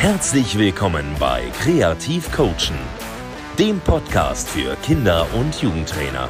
[0.00, 2.78] Herzlich willkommen bei Kreativ Coachen,
[3.58, 6.28] dem Podcast für Kinder- und Jugendtrainer.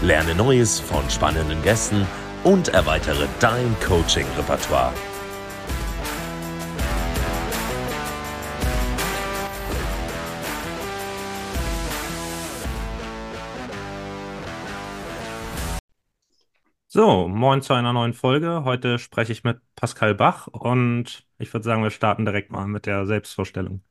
[0.00, 2.06] Lerne Neues von spannenden Gästen
[2.42, 4.94] und erweitere dein Coaching-Repertoire.
[17.00, 18.64] So, moin zu einer neuen Folge.
[18.64, 22.84] Heute spreche ich mit Pascal Bach und ich würde sagen, wir starten direkt mal mit
[22.84, 23.82] der Selbstvorstellung.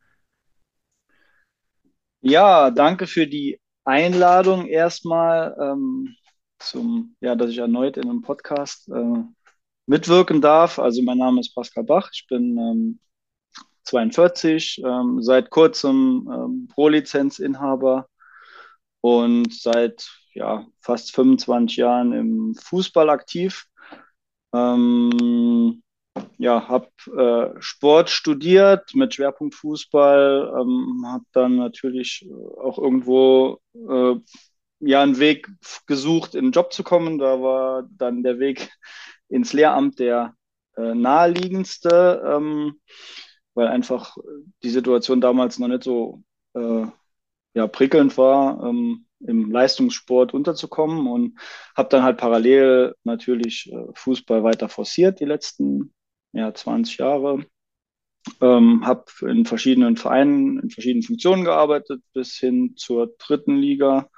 [2.21, 6.15] Ja, danke für die Einladung erstmal ähm,
[6.59, 9.23] zum, ja, dass ich erneut in einem Podcast äh,
[9.87, 10.77] mitwirken darf.
[10.77, 12.99] Also mein Name ist Pascal Bach, ich bin ähm,
[13.85, 18.07] 42, ähm, seit kurzem ähm, Pro-Lizenzinhaber
[19.01, 20.07] und seit
[20.39, 23.65] ja, fast 25 Jahren im Fußball aktiv.
[24.53, 25.83] Ähm,
[26.37, 26.87] ja, habe
[27.57, 32.25] äh, Sport studiert mit Schwerpunkt Fußball, ähm, habe dann natürlich
[32.57, 34.15] auch irgendwo äh,
[34.79, 35.49] ja einen Weg
[35.85, 37.19] gesucht, in den Job zu kommen.
[37.19, 38.69] Da war dann der Weg
[39.27, 40.35] ins Lehramt der
[40.77, 42.79] äh, naheliegendste, ähm,
[43.53, 44.15] weil einfach
[44.63, 46.23] die Situation damals noch nicht so
[46.55, 46.85] äh,
[47.53, 48.63] ja, prickelnd war.
[48.63, 51.39] Ähm, im Leistungssport unterzukommen und
[51.75, 55.93] habe dann halt parallel natürlich äh, Fußball weiter forciert die letzten
[56.33, 57.45] ja, 20 Jahre.
[58.41, 64.09] Ähm, habe in verschiedenen Vereinen, in verschiedenen Funktionen gearbeitet, bis hin zur dritten Liga.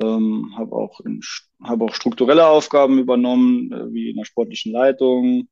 [0.00, 1.00] Ähm, habe auch,
[1.62, 5.48] hab auch strukturelle Aufgaben übernommen, äh, wie in der sportlichen Leitung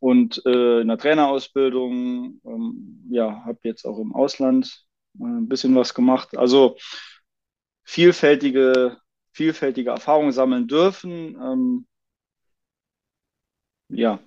[0.00, 2.40] und äh, in der Trainerausbildung.
[2.44, 4.84] Ähm, ja, habe jetzt auch im Ausland
[5.20, 6.36] äh, ein bisschen was gemacht.
[6.36, 6.76] Also
[7.84, 8.98] vielfältige,
[9.32, 11.36] vielfältige Erfahrungen sammeln dürfen.
[11.40, 11.86] Ähm,
[13.88, 14.20] ja,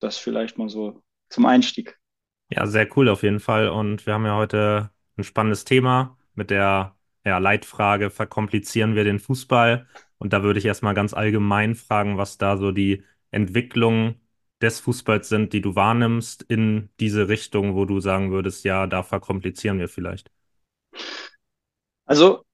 [0.00, 1.98] das vielleicht mal so zum Einstieg.
[2.50, 3.68] Ja, sehr cool auf jeden Fall.
[3.68, 9.20] Und wir haben ja heute ein spannendes Thema mit der ja, Leitfrage, verkomplizieren wir den
[9.20, 9.86] Fußball?
[10.18, 14.20] Und da würde ich erstmal ganz allgemein fragen, was da so die Entwicklungen
[14.60, 19.02] des Fußballs sind, die du wahrnimmst in diese Richtung, wo du sagen würdest, ja, da
[19.02, 20.30] verkomplizieren wir vielleicht.
[22.12, 22.44] Also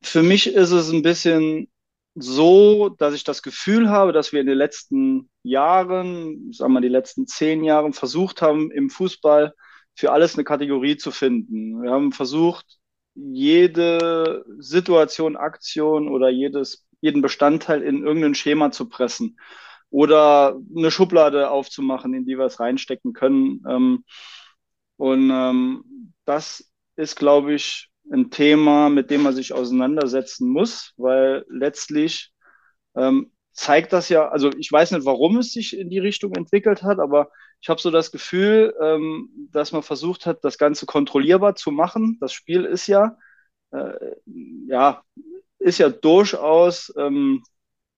[0.00, 1.68] für mich ist es ein bisschen
[2.14, 6.86] so, dass ich das Gefühl habe, dass wir in den letzten Jahren, sagen wir die
[6.86, 9.54] letzten zehn Jahren, versucht haben, im Fußball
[9.96, 11.82] für alles eine Kategorie zu finden.
[11.82, 12.64] Wir haben versucht,
[13.16, 19.36] jede Situation, Aktion oder jedes, jeden Bestandteil in irgendein Schema zu pressen
[19.90, 23.64] oder eine Schublade aufzumachen, in die wir es reinstecken können.
[23.68, 24.04] Ähm,
[24.96, 31.44] und ähm, das ist, glaube ich, ein Thema, mit dem man sich auseinandersetzen muss, weil
[31.48, 32.32] letztlich
[32.96, 36.82] ähm, zeigt das ja, also ich weiß nicht, warum es sich in die Richtung entwickelt
[36.82, 37.30] hat, aber
[37.60, 42.18] ich habe so das Gefühl, ähm, dass man versucht hat, das Ganze kontrollierbar zu machen.
[42.20, 43.16] Das Spiel ist ja,
[43.72, 43.94] äh,
[44.68, 45.02] ja,
[45.58, 47.42] ist ja durchaus ähm,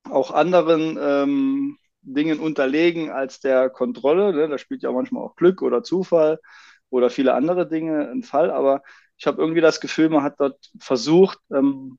[0.05, 4.33] auch anderen ähm, Dingen unterlegen als der Kontrolle.
[4.33, 4.49] Ne?
[4.49, 6.41] Da spielt ja manchmal auch Glück oder Zufall
[6.89, 8.83] oder viele andere Dinge ein Fall, aber
[9.21, 11.99] ich habe irgendwie das Gefühl, man hat dort versucht, ähm,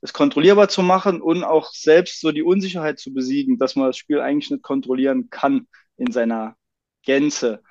[0.00, 3.98] es kontrollierbar zu machen und auch selbst so die Unsicherheit zu besiegen, dass man das
[3.98, 6.56] Spiel eigentlich nicht kontrollieren kann in seiner
[7.02, 7.62] Gänze.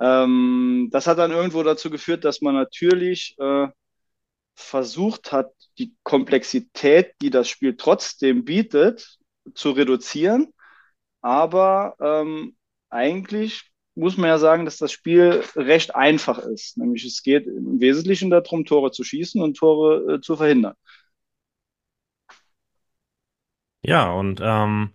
[0.00, 3.68] Ähm, das hat dann irgendwo dazu geführt, dass man natürlich äh,
[4.54, 9.18] versucht hat, die Komplexität, die das Spiel trotzdem bietet,
[9.54, 10.54] zu reduzieren,
[11.20, 12.56] aber ähm,
[12.88, 16.78] eigentlich muss man ja sagen, dass das Spiel recht einfach ist.
[16.78, 20.74] Nämlich es geht im Wesentlichen darum, Tore zu schießen und Tore äh, zu verhindern.
[23.82, 24.94] Ja, und ähm,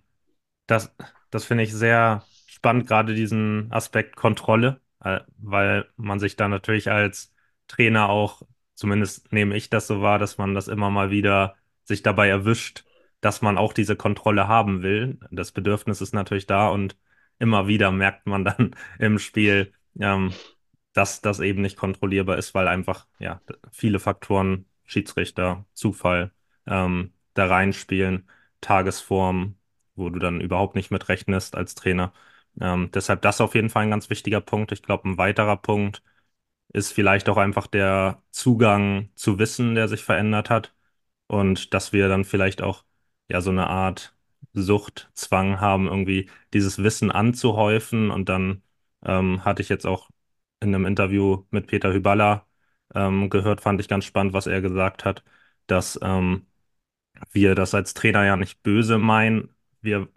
[0.67, 0.93] das,
[1.31, 6.89] das finde ich sehr spannend, gerade diesen Aspekt Kontrolle, äh, weil man sich da natürlich
[6.91, 7.33] als
[7.67, 8.43] Trainer auch,
[8.75, 12.85] zumindest nehme ich das so wahr, dass man das immer mal wieder sich dabei erwischt,
[13.21, 15.19] dass man auch diese Kontrolle haben will.
[15.31, 16.97] Das Bedürfnis ist natürlich da und
[17.39, 20.33] immer wieder merkt man dann im Spiel, ähm,
[20.93, 23.41] dass das eben nicht kontrollierbar ist, weil einfach ja
[23.71, 26.31] viele Faktoren, Schiedsrichter, Zufall
[26.67, 28.29] ähm, da reinspielen,
[28.61, 29.55] Tagesform,
[29.95, 32.13] wo du dann überhaupt nicht mit rechnest als Trainer.
[32.61, 34.71] Ähm, deshalb das auf jeden Fall ein ganz wichtiger Punkt.
[34.71, 36.03] Ich glaube, ein weiterer Punkt
[36.73, 40.73] ist vielleicht auch einfach der Zugang zu Wissen, der sich verändert hat
[41.27, 42.85] und dass wir dann vielleicht auch
[43.29, 44.12] ja so eine Art
[44.53, 48.11] Sucht, Zwang haben, irgendwie dieses Wissen anzuhäufen.
[48.11, 48.63] Und dann
[49.05, 50.09] ähm, hatte ich jetzt auch
[50.59, 52.45] in einem Interview mit Peter Hyballa
[52.95, 55.23] ähm, gehört, fand ich ganz spannend, was er gesagt hat,
[55.67, 56.45] dass ähm,
[57.31, 59.49] wir das als Trainer ja nicht böse meinen.
[59.81, 60.07] Wir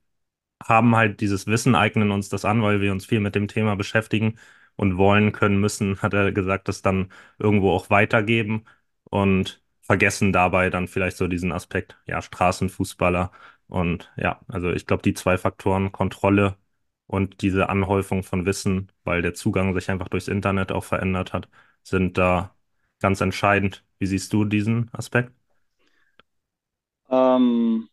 [0.64, 3.76] haben halt dieses Wissen, eignen uns das an, weil wir uns viel mit dem Thema
[3.76, 4.38] beschäftigen
[4.76, 8.64] und wollen, können, müssen, hat er gesagt, das dann irgendwo auch weitergeben
[9.04, 13.32] und vergessen dabei dann vielleicht so diesen Aspekt, ja, Straßenfußballer.
[13.68, 16.56] Und ja, also ich glaube, die zwei Faktoren, Kontrolle
[17.06, 21.48] und diese Anhäufung von Wissen, weil der Zugang sich einfach durchs Internet auch verändert hat,
[21.82, 22.54] sind da
[23.00, 23.84] ganz entscheidend.
[23.98, 25.32] Wie siehst du diesen Aspekt?
[27.10, 27.88] Ähm,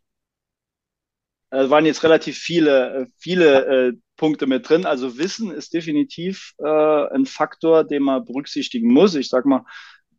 [1.52, 4.86] es waren jetzt relativ viele, viele äh, Punkte mit drin.
[4.86, 6.66] Also Wissen ist definitiv äh,
[7.14, 9.14] ein Faktor, den man berücksichtigen muss.
[9.16, 9.64] Ich sag mal,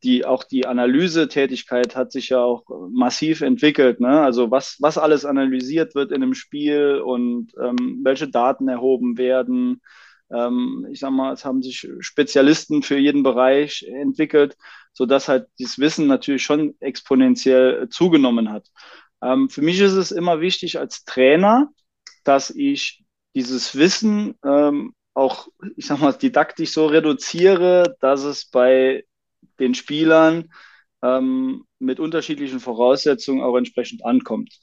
[0.05, 4.01] die, auch die Analysetätigkeit hat sich ja auch massiv entwickelt.
[4.01, 4.21] Ne?
[4.21, 9.81] Also was, was alles analysiert wird in einem Spiel und ähm, welche Daten erhoben werden.
[10.31, 14.57] Ähm, ich sag mal, es haben sich Spezialisten für jeden Bereich entwickelt,
[14.93, 18.69] sodass halt dieses Wissen natürlich schon exponentiell zugenommen hat.
[19.23, 21.71] Ähm, für mich ist es immer wichtig als Trainer,
[22.25, 23.03] dass ich
[23.35, 29.05] dieses Wissen ähm, auch, ich sag mal, didaktisch so reduziere, dass es bei
[29.59, 30.51] den Spielern
[31.03, 34.59] ähm, mit unterschiedlichen Voraussetzungen auch entsprechend ankommt.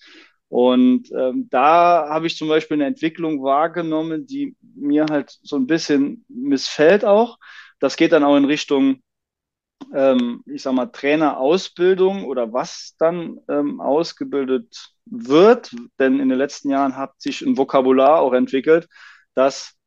[0.49, 5.65] Und ähm, da habe ich zum Beispiel eine Entwicklung wahrgenommen, die mir halt so ein
[5.65, 7.37] bisschen missfällt auch.
[7.79, 9.01] Das geht dann auch in Richtung,
[9.93, 15.73] ähm, ich sag mal, Trainerausbildung oder was dann ähm, ausgebildet wird.
[15.99, 18.89] Denn in den letzten Jahren hat sich ein Vokabular auch entwickelt,
[19.35, 19.77] das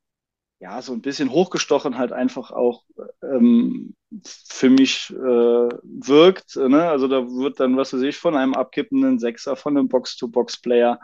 [0.64, 2.84] ja, so ein bisschen hochgestochen halt einfach auch
[3.22, 3.94] ähm,
[4.24, 6.56] für mich äh, wirkt.
[6.56, 6.88] Ne?
[6.88, 11.00] Also da wird dann, was weiß ich, von einem abkippenden Sechser, von einem Box-to-Box-Player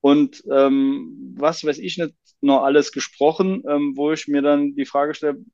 [0.00, 4.86] und ähm, was weiß ich nicht noch alles gesprochen, ähm, wo ich mir dann die
[4.86, 5.44] Frage stelle,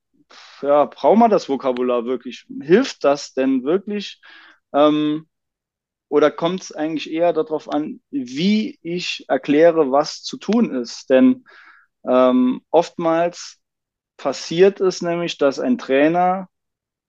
[0.62, 2.46] ja, braucht man das Vokabular wirklich?
[2.62, 4.20] Hilft das denn wirklich?
[4.72, 5.26] Ähm,
[6.08, 11.10] oder kommt es eigentlich eher darauf an, wie ich erkläre, was zu tun ist?
[11.10, 11.44] Denn
[12.04, 13.58] ähm, oftmals
[14.16, 16.48] passiert es nämlich, dass ein Trainer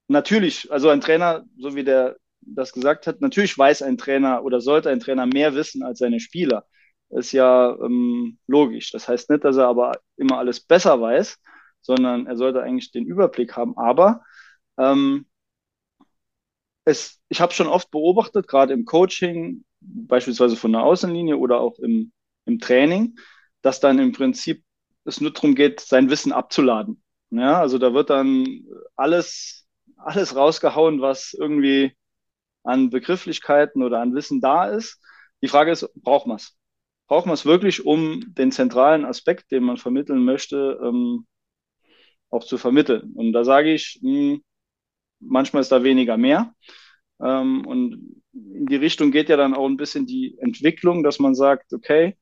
[0.07, 4.61] natürlich, also ein Trainer, so wie der das gesagt hat, natürlich weiß ein Trainer oder
[4.61, 6.65] sollte ein Trainer mehr wissen als seine Spieler.
[7.09, 8.91] Ist ja ähm, logisch.
[8.91, 11.37] Das heißt nicht, dass er aber immer alles besser weiß,
[11.81, 13.77] sondern er sollte eigentlich den Überblick haben.
[13.77, 14.23] Aber
[14.77, 15.25] ähm,
[16.85, 21.77] es, ich habe schon oft beobachtet, gerade im Coaching, beispielsweise von der Außenlinie oder auch
[21.79, 22.11] im,
[22.45, 23.17] im Training,
[23.61, 24.63] dass dann im Prinzip
[25.05, 27.03] es nur darum geht, sein Wissen abzuladen.
[27.31, 28.65] Ja, also da wird dann
[28.95, 29.67] alles,
[29.97, 31.95] alles rausgehauen, was irgendwie
[32.63, 35.01] an Begrifflichkeiten oder an Wissen da ist.
[35.41, 36.57] Die Frage ist, braucht man es?
[37.07, 41.25] Braucht man es wirklich, um den zentralen Aspekt, den man vermitteln möchte, ähm,
[42.29, 43.13] auch zu vermitteln?
[43.15, 44.43] Und da sage ich, mh, hm,
[45.19, 46.53] manchmal ist da weniger mehr.
[47.21, 51.35] Ähm, und in die Richtung geht ja dann auch ein bisschen die Entwicklung, dass man
[51.35, 52.17] sagt, okay,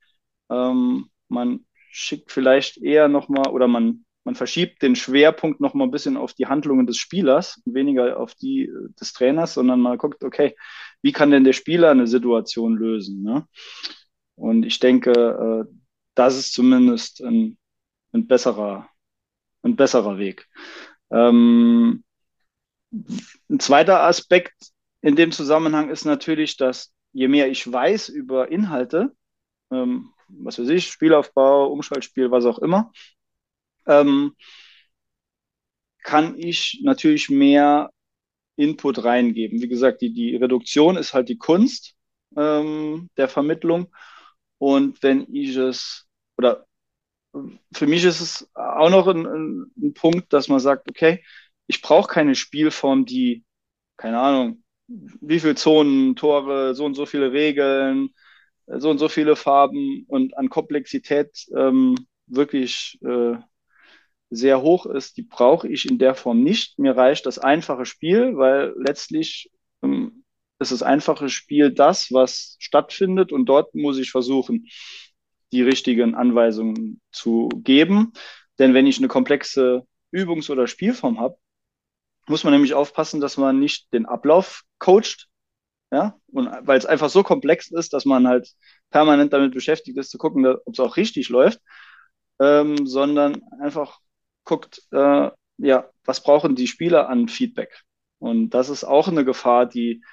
[0.49, 6.17] ähm, man schickt vielleicht eher nochmal oder man, man verschiebt den Schwerpunkt nochmal ein bisschen
[6.17, 10.55] auf die Handlungen des Spielers, weniger auf die äh, des Trainers, sondern man guckt, okay,
[11.01, 13.23] wie kann denn der Spieler eine Situation lösen?
[13.23, 13.47] Ne?
[14.35, 15.73] Und ich denke, äh,
[16.15, 17.57] das ist zumindest ein,
[18.11, 18.89] ein besserer,
[19.63, 20.47] ein besserer Weg.
[21.11, 22.03] Ähm,
[22.91, 24.71] ein zweiter Aspekt
[25.01, 29.15] in dem Zusammenhang ist natürlich, dass je mehr ich weiß über Inhalte,
[29.71, 32.91] ähm, was weiß ich, Spielaufbau, Umschaltspiel, was auch immer,
[33.87, 34.35] ähm,
[36.03, 37.91] kann ich natürlich mehr
[38.57, 39.61] Input reingeben.
[39.61, 41.95] Wie gesagt, die, die Reduktion ist halt die Kunst
[42.37, 43.93] ähm, der Vermittlung.
[44.59, 46.07] Und wenn ich es,
[46.37, 46.67] oder
[47.73, 51.23] für mich ist es auch noch ein, ein, ein Punkt, dass man sagt, okay,
[51.67, 53.43] ich brauche keine Spielform, die,
[53.97, 58.09] keine Ahnung, wie viele Zonen, Tore, so und so viele Regeln,
[58.77, 61.95] so und so viele Farben und an Komplexität ähm,
[62.27, 63.37] wirklich äh,
[64.29, 66.77] sehr hoch ist, die brauche ich in der Form nicht.
[66.77, 69.49] Mir reicht das einfache Spiel, weil letztlich
[69.81, 70.23] ähm,
[70.59, 74.67] ist das einfache Spiel das, was stattfindet und dort muss ich versuchen,
[75.51, 78.13] die richtigen Anweisungen zu geben.
[78.59, 81.37] Denn wenn ich eine komplexe Übungs- oder Spielform habe,
[82.27, 85.27] muss man nämlich aufpassen, dass man nicht den Ablauf coacht,
[85.91, 88.53] ja, und weil es einfach so komplex ist, dass man halt
[88.91, 91.61] permanent damit beschäftigt ist, zu gucken, ob es auch richtig läuft,
[92.39, 93.99] ähm, sondern einfach
[94.43, 97.83] guckt, äh, ja, was brauchen die Spieler an Feedback?
[98.19, 100.03] Und das ist auch eine Gefahr, die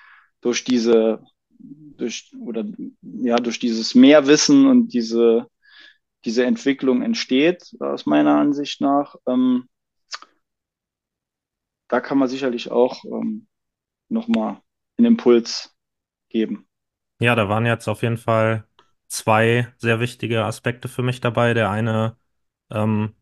[0.40, 1.22] durch diese,
[1.58, 2.64] durch, oder
[3.02, 5.46] ja, durch dieses Mehrwissen und diese,
[6.24, 9.16] diese Entwicklung entsteht, aus meiner Ansicht nach.
[9.26, 9.68] Ähm,
[11.88, 13.46] da kann man sicherlich auch ähm,
[14.08, 14.60] nochmal
[14.98, 15.74] einen Impuls
[16.28, 16.68] geben.
[17.20, 18.66] Ja, da waren jetzt auf jeden Fall
[19.08, 21.54] zwei sehr wichtige Aspekte für mich dabei.
[21.54, 22.16] Der eine
[22.70, 23.14] ähm,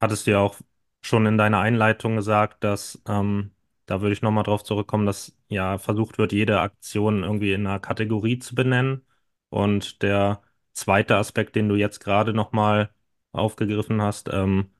[0.00, 0.56] hattest du ja auch
[1.02, 3.52] schon in deiner Einleitung gesagt, dass ähm,
[3.86, 7.80] da würde ich nochmal drauf zurückkommen, dass ja versucht wird, jede Aktion irgendwie in einer
[7.80, 9.06] Kategorie zu benennen.
[9.48, 12.90] Und der zweite Aspekt, den du jetzt gerade nochmal
[13.32, 14.70] aufgegriffen hast, ähm,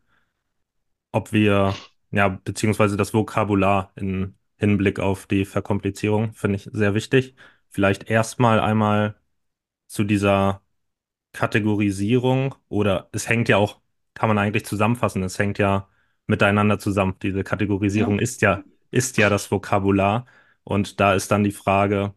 [1.13, 1.75] ob wir,
[2.11, 7.35] ja, beziehungsweise das Vokabular in Hinblick auf die Verkomplizierung, finde ich sehr wichtig.
[7.71, 9.17] Vielleicht erstmal einmal
[9.89, 10.63] zu dieser
[11.33, 13.81] Kategorisierung oder es hängt ja auch,
[14.15, 15.89] kann man eigentlich zusammenfassen, es hängt ja
[16.27, 17.17] miteinander zusammen.
[17.23, 18.23] Diese Kategorisierung Ja.
[18.23, 20.27] ist ja, ist ja das Vokabular.
[20.65, 22.15] Und da ist dann die Frage,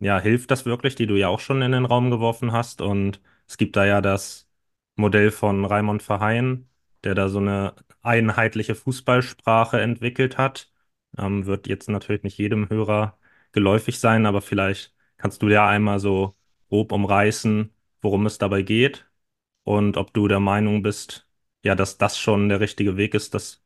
[0.00, 2.80] ja, hilft das wirklich, die du ja auch schon in den Raum geworfen hast?
[2.82, 4.48] Und es gibt da ja das
[4.96, 6.70] Modell von Raimund Verheyen,
[7.04, 10.71] der da so eine einheitliche Fußballsprache entwickelt hat.
[11.18, 13.18] Ähm, wird jetzt natürlich nicht jedem Hörer
[13.52, 16.36] geläufig sein, aber vielleicht kannst du ja einmal so
[16.68, 19.06] grob umreißen, worum es dabei geht
[19.64, 21.28] und ob du der Meinung bist,
[21.64, 23.62] ja, dass das schon der richtige Weg ist, dass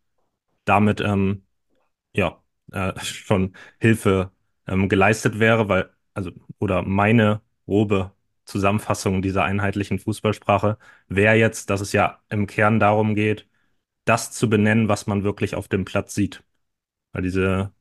[0.65, 1.47] damit ähm,
[2.15, 4.33] ja äh, schon Hilfe
[4.67, 8.13] ähm, geleistet wäre, weil, also, oder meine grobe
[8.45, 13.49] Zusammenfassung dieser einheitlichen Fußballsprache wäre jetzt, dass es ja im Kern darum geht,
[14.07, 16.45] das zu benennen, was man wirklich auf dem Platz sieht.
[17.17, 17.73] Weil diese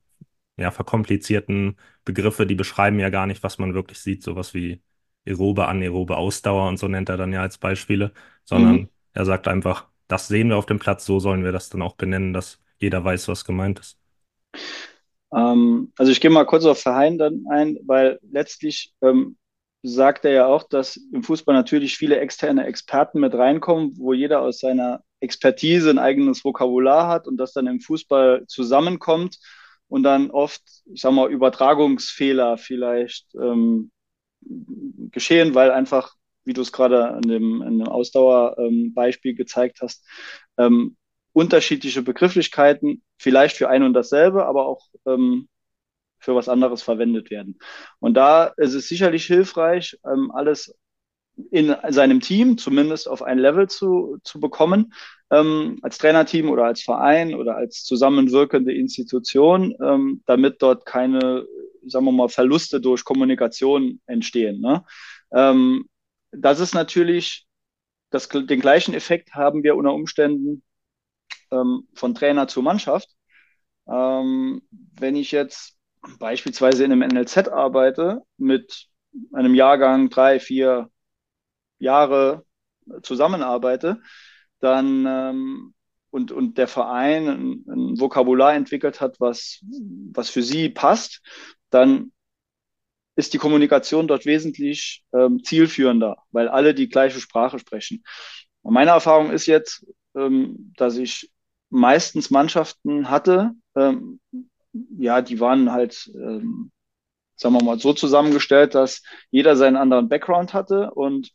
[0.58, 4.82] ja, verkomplizierten Begriffe, die beschreiben ja gar nicht, was man wirklich sieht, sowas wie
[5.28, 8.14] aerobe, anaerobe Ausdauer und so nennt er dann ja als Beispiele,
[8.46, 8.90] sondern Mhm.
[9.14, 11.96] er sagt einfach, das sehen wir auf dem Platz, so sollen wir das dann auch
[11.96, 14.00] benennen, dass jeder weiß, was gemeint ist.
[15.34, 19.38] Ähm, also ich gehe mal kurz auf Verheyen dann ein, weil letztlich ähm,
[19.84, 24.42] sagt er ja auch, dass im Fußball natürlich viele externe Experten mit reinkommen, wo jeder
[24.42, 29.38] aus seiner Expertise ein eigenes Vokabular hat und das dann im Fußball zusammenkommt
[29.88, 30.62] und dann oft,
[30.94, 33.92] ich sag mal, Übertragungsfehler vielleicht ähm,
[34.42, 40.06] geschehen, weil einfach, wie du es gerade in dem, in dem Ausdauerbeispiel ähm, gezeigt hast,
[40.58, 40.98] ähm,
[41.34, 45.48] unterschiedliche Begrifflichkeiten vielleicht für ein und dasselbe, aber auch ähm,
[46.20, 47.60] für was anderes verwendet werden.
[48.00, 50.74] Und da ist es sicherlich hilfreich, ähm, alles
[51.52, 54.94] in seinem Team zumindest auf ein Level zu, zu bekommen,
[55.32, 61.46] ähm, als Trainerteam oder als Verein oder als zusammenwirkende Institution, ähm, damit dort keine,
[61.86, 64.62] sagen wir mal, Verluste durch Kommunikation entstehen.
[64.62, 64.86] Ne?
[65.34, 65.90] Ähm,
[66.32, 67.46] das ist natürlich,
[68.12, 70.64] das, den gleichen Effekt haben wir unter Umständen
[71.52, 73.10] ähm, von Trainer zu Mannschaft.
[73.88, 75.78] Ähm, wenn ich jetzt
[76.20, 78.88] beispielsweise in einem NLZ arbeite mit
[79.34, 80.90] einem Jahrgang drei, vier
[81.86, 82.44] Jahre
[83.02, 84.02] zusammenarbeite,
[84.60, 85.74] dann ähm,
[86.10, 89.64] und, und der Verein ein, ein, Vokabular entwickelt hat, was,
[90.14, 91.22] was für sie passt,
[91.70, 92.12] dann
[93.18, 98.04] ist die Kommunikation dort wesentlich ähm, zielführender, weil alle die gleiche Sprache sprechen.
[98.62, 101.32] Und meine Erfahrung ist jetzt, ähm, dass ich
[101.70, 104.20] meistens Mannschaften hatte, ähm,
[104.98, 106.72] ja, die waren halt, ähm,
[107.36, 109.02] sagen wir mal, so zusammengestellt, dass
[109.32, 111.32] jeder seinen anderen Background hatte und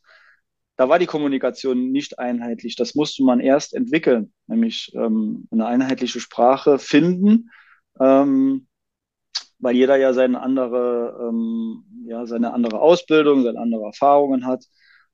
[0.80, 2.75] da war die Kommunikation nicht einheitlich.
[2.75, 7.50] Das musste man erst entwickeln, nämlich ähm, eine einheitliche Sprache finden,
[8.00, 8.66] ähm,
[9.58, 14.64] weil jeder ja seine andere, ähm, ja, seine andere Ausbildung, seine andere Erfahrungen hat.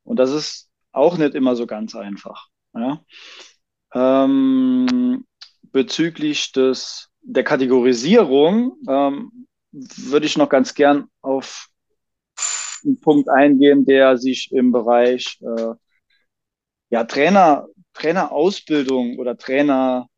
[0.04, 2.46] Und das ist auch nicht immer so ganz einfach.
[2.72, 3.04] Ja?
[3.92, 5.26] Ähm,
[5.72, 11.70] bezüglich des, der Kategorisierung ähm, würde ich noch ganz gern auf
[12.86, 15.74] einen Punkt eingehen, der sich im Bereich äh,
[16.90, 20.08] ja, Trainer, Trainerausbildung oder Trainereinordnung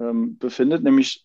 [0.00, 1.24] ähm, befindet, nämlich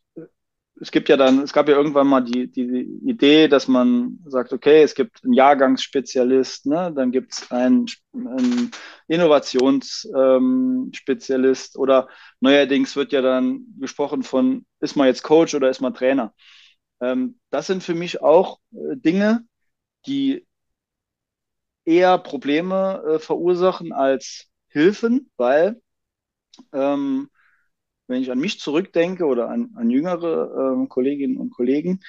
[0.79, 2.61] es gibt ja dann, es gab ja irgendwann mal die, die
[3.05, 6.91] Idee, dass man sagt, okay, es gibt einen Jahrgangsspezialist, ne?
[6.95, 8.71] dann gibt es einen, einen
[9.07, 12.07] Innovationsspezialist ähm, oder
[12.39, 16.33] neuerdings wird ja dann gesprochen von, ist man jetzt Coach oder ist man Trainer?
[17.01, 19.45] Ähm, das sind für mich auch äh, Dinge,
[20.07, 20.47] die
[21.85, 25.81] eher Probleme äh, verursachen als Hilfen, weil
[26.73, 27.29] ähm,
[28.07, 32.01] wenn ich an mich zurückdenke oder an, an jüngere ähm, Kolleginnen und Kollegen,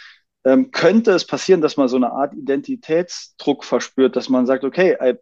[0.45, 4.92] ähm, könnte es passieren, dass man so eine Art Identitätsdruck verspürt, dass man sagt, okay,
[5.00, 5.18] äh,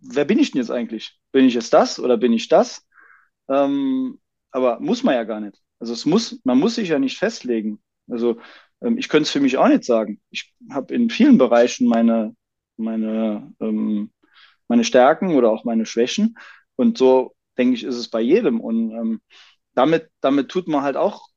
[0.00, 1.18] wer bin ich denn jetzt eigentlich?
[1.32, 2.86] Bin ich jetzt das oder bin ich das?
[3.48, 4.20] Ähm,
[4.52, 5.60] aber muss man ja gar nicht.
[5.78, 7.82] Also es muss, man muss sich ja nicht festlegen.
[8.08, 8.40] Also
[8.80, 10.20] ähm, ich könnte es für mich auch nicht sagen.
[10.30, 12.34] Ich habe in vielen Bereichen meine,
[12.76, 14.10] meine, ähm,
[14.68, 16.36] meine Stärken oder auch meine Schwächen.
[16.76, 18.60] Und so denke ich, ist es bei jedem.
[18.60, 19.20] Und ähm,
[19.74, 21.28] damit, damit tut man halt auch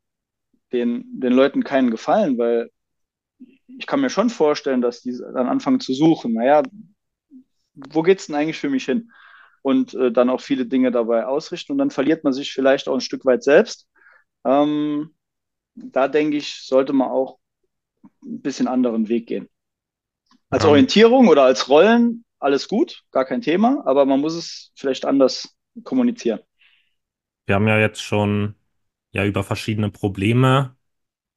[0.72, 2.70] den, den Leuten keinen Gefallen, weil
[3.68, 6.34] ich kann mir schon vorstellen, dass die dann anfangen zu suchen.
[6.34, 6.64] Naja,
[7.74, 9.12] wo geht's denn eigentlich für mich hin?
[9.64, 12.94] und äh, dann auch viele Dinge dabei ausrichten und dann verliert man sich vielleicht auch
[12.94, 13.88] ein Stück weit selbst.
[14.46, 15.16] Ähm,
[15.76, 17.40] da denke ich, sollte man auch
[18.24, 19.50] ein bisschen anderen Weg gehen.
[20.50, 25.06] Als Orientierung oder als Rollen alles gut, gar kein Thema, aber man muss es vielleicht
[25.06, 26.42] anders kommunizieren.
[27.46, 28.56] Wir haben ja jetzt schon
[29.12, 30.76] ja über verschiedene Probleme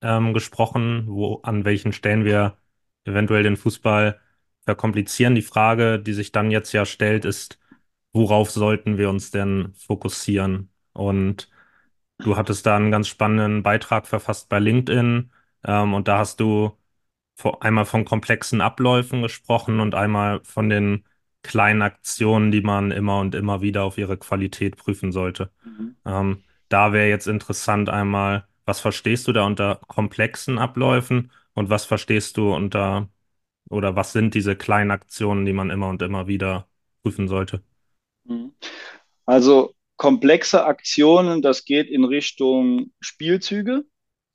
[0.03, 2.59] ähm, gesprochen, wo an welchen Stellen wir
[3.05, 4.21] eventuell den Fußball
[4.63, 5.35] verkomplizieren.
[5.35, 7.59] Die Frage, die sich dann jetzt ja stellt, ist,
[8.13, 10.71] worauf sollten wir uns denn fokussieren?
[10.93, 11.51] Und
[12.19, 15.31] du hattest da einen ganz spannenden Beitrag verfasst bei LinkedIn,
[15.65, 16.77] ähm, und da hast du
[17.61, 21.05] einmal von komplexen Abläufen gesprochen und einmal von den
[21.43, 25.51] kleinen Aktionen, die man immer und immer wieder auf ihre Qualität prüfen sollte.
[25.65, 25.97] Mhm.
[26.05, 31.85] Ähm, da wäre jetzt interessant einmal, was verstehst du da unter komplexen Abläufen und was
[31.85, 33.09] verstehst du unter
[33.69, 36.69] oder was sind diese kleinen Aktionen, die man immer und immer wieder
[37.03, 37.63] prüfen sollte?
[38.25, 38.55] Mhm.
[39.27, 43.85] Also komplexe Aktionen, das geht in Richtung Spielzüge.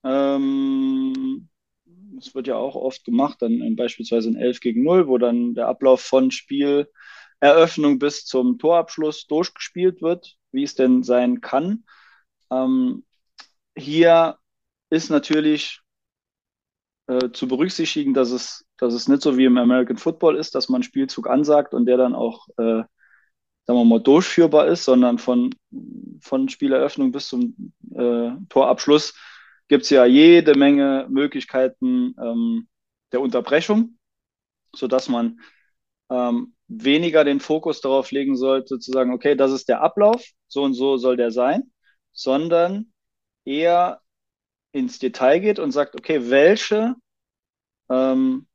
[0.03, 1.49] Ähm,
[1.85, 5.67] das wird ja auch oft gemacht, dann beispielsweise in 11 gegen 0, wo dann der
[5.67, 11.83] Ablauf von Spieleröffnung bis zum Torabschluss durchgespielt wird, wie es denn sein kann.
[12.51, 13.05] Ähm,
[13.75, 14.37] hier
[14.89, 15.81] ist natürlich
[17.07, 20.69] äh, zu berücksichtigen, dass es, dass es nicht so wie im American Football ist, dass
[20.69, 22.83] man Spielzug ansagt und der dann auch, äh,
[23.65, 25.55] sagen wir mal, durchführbar ist, sondern von,
[26.19, 29.13] von Spieleröffnung bis zum äh, Torabschluss
[29.67, 32.67] gibt es ja jede Menge Möglichkeiten ähm,
[33.11, 33.97] der Unterbrechung,
[34.75, 35.39] sodass man
[36.09, 40.63] ähm, weniger den Fokus darauf legen sollte, zu sagen, okay, das ist der Ablauf, so
[40.63, 41.71] und so soll der sein,
[42.11, 42.91] sondern
[43.45, 44.01] eher
[44.73, 46.95] ins Detail geht und sagt, okay, welche,
[47.89, 48.47] ähm,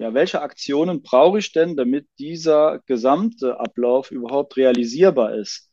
[0.00, 5.70] ja, welche Aktionen brauche ich denn, damit dieser gesamte Ablauf überhaupt realisierbar ist?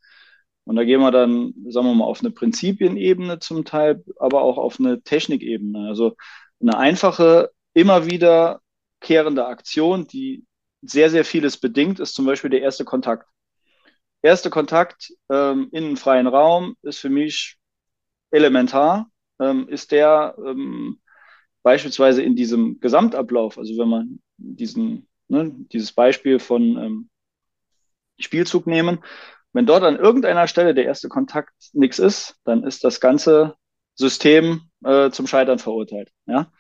[0.66, 4.58] Und da gehen wir dann, sagen wir mal, auf eine Prinzipienebene zum Teil, aber auch
[4.58, 5.88] auf eine Technikebene.
[5.88, 6.18] Also
[6.60, 10.46] eine einfache, immer wiederkehrende Aktion, die
[10.82, 13.30] sehr, sehr vieles bedingt, ist zum Beispiel der erste Kontakt.
[14.22, 17.56] Erste Kontakt ähm, in einen freien Raum ist für mich
[18.32, 19.10] elementar.
[19.40, 21.00] Ähm, ist der ähm,
[21.68, 27.10] beispielsweise in diesem Gesamtablauf, also wenn man diesen, ne, dieses Beispiel von ähm,
[28.18, 29.00] Spielzug nehmen,
[29.52, 33.56] wenn dort an irgendeiner Stelle der erste Kontakt nichts ist, dann ist das ganze
[33.96, 36.10] System äh, zum Scheitern verurteilt.
[36.26, 36.54] Ja?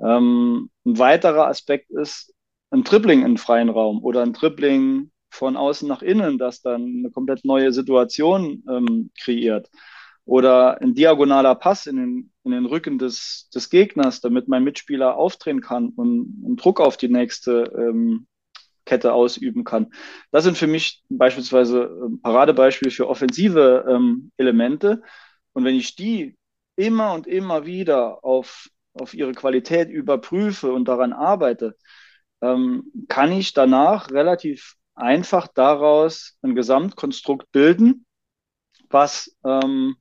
[0.00, 2.34] Ähm, ein weiterer Aspekt ist
[2.72, 7.12] ein Tripling in freien Raum oder ein Tripling von außen nach innen, das dann eine
[7.12, 9.70] komplett neue Situation ähm, kreiert.
[10.30, 15.16] Oder ein diagonaler Pass in den, in den Rücken des, des Gegners, damit mein Mitspieler
[15.16, 18.28] aufdrehen kann und, und Druck auf die nächste ähm,
[18.84, 19.92] Kette ausüben kann.
[20.30, 25.02] Das sind für mich beispielsweise ähm, Paradebeispiele für offensive ähm, Elemente.
[25.52, 26.36] Und wenn ich die
[26.76, 31.76] immer und immer wieder auf, auf ihre Qualität überprüfe und daran arbeite,
[32.40, 38.06] ähm, kann ich danach relativ einfach daraus ein Gesamtkonstrukt bilden,
[38.90, 39.96] was ähm,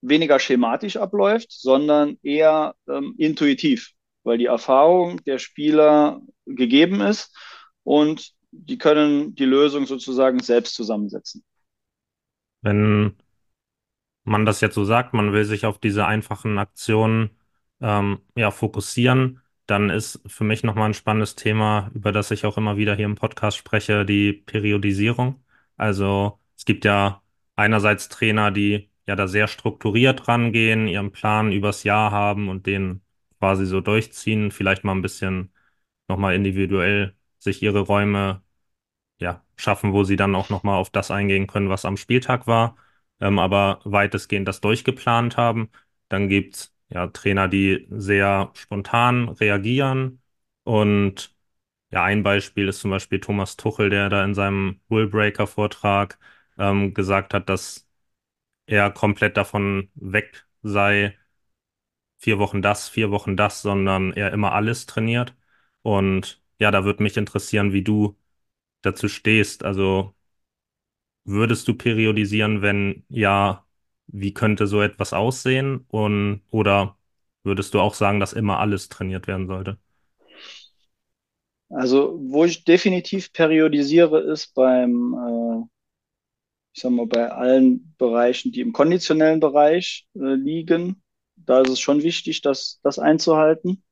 [0.00, 7.34] weniger schematisch abläuft, sondern eher ähm, intuitiv weil die Erfahrung der Spieler gegeben ist
[7.84, 11.44] und die können die Lösung sozusagen selbst zusammensetzen.
[12.62, 13.14] Wenn
[14.24, 17.30] man das jetzt so sagt, man will sich auf diese einfachen Aktionen
[17.80, 22.56] ähm, ja, fokussieren, dann ist für mich nochmal ein spannendes Thema, über das ich auch
[22.56, 25.44] immer wieder hier im Podcast spreche, die Periodisierung.
[25.76, 27.22] Also es gibt ja
[27.54, 33.02] einerseits Trainer, die ja da sehr strukturiert rangehen, ihren Plan übers Jahr haben und den
[33.38, 35.52] quasi so durchziehen, vielleicht mal ein bisschen
[36.08, 38.42] nochmal individuell sich ihre Räume
[39.18, 42.76] ja, schaffen, wo sie dann auch nochmal auf das eingehen können, was am Spieltag war,
[43.20, 45.70] ähm, aber weitestgehend das durchgeplant haben.
[46.08, 50.22] Dann gibt's ja Trainer, die sehr spontan reagieren
[50.64, 51.34] und
[51.90, 56.18] ja, ein Beispiel ist zum Beispiel Thomas Tuchel, der da in seinem Bullbreaker-Vortrag
[56.58, 57.85] ähm, gesagt hat, dass
[58.66, 61.16] er komplett davon weg sei,
[62.18, 65.34] vier Wochen das, vier Wochen das, sondern er immer alles trainiert.
[65.82, 68.16] Und ja, da würde mich interessieren, wie du
[68.82, 69.64] dazu stehst.
[69.64, 70.14] Also
[71.24, 73.66] würdest du periodisieren, wenn ja,
[74.06, 75.84] wie könnte so etwas aussehen?
[75.88, 76.96] Und oder
[77.42, 79.78] würdest du auch sagen, dass immer alles trainiert werden sollte?
[81.70, 85.35] Also, wo ich definitiv periodisiere, ist beim, äh,
[86.76, 91.02] ich sag mal, bei allen Bereichen, die im konditionellen Bereich äh, liegen,
[91.36, 93.82] da ist es schon wichtig, das, das einzuhalten.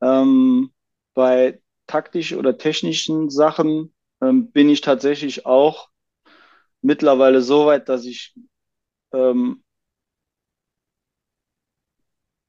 [0.00, 0.72] Ähm,
[1.14, 5.88] bei taktischen oder technischen Sachen ähm, bin ich tatsächlich auch
[6.82, 8.34] mittlerweile so weit, dass ich
[9.12, 9.64] ähm,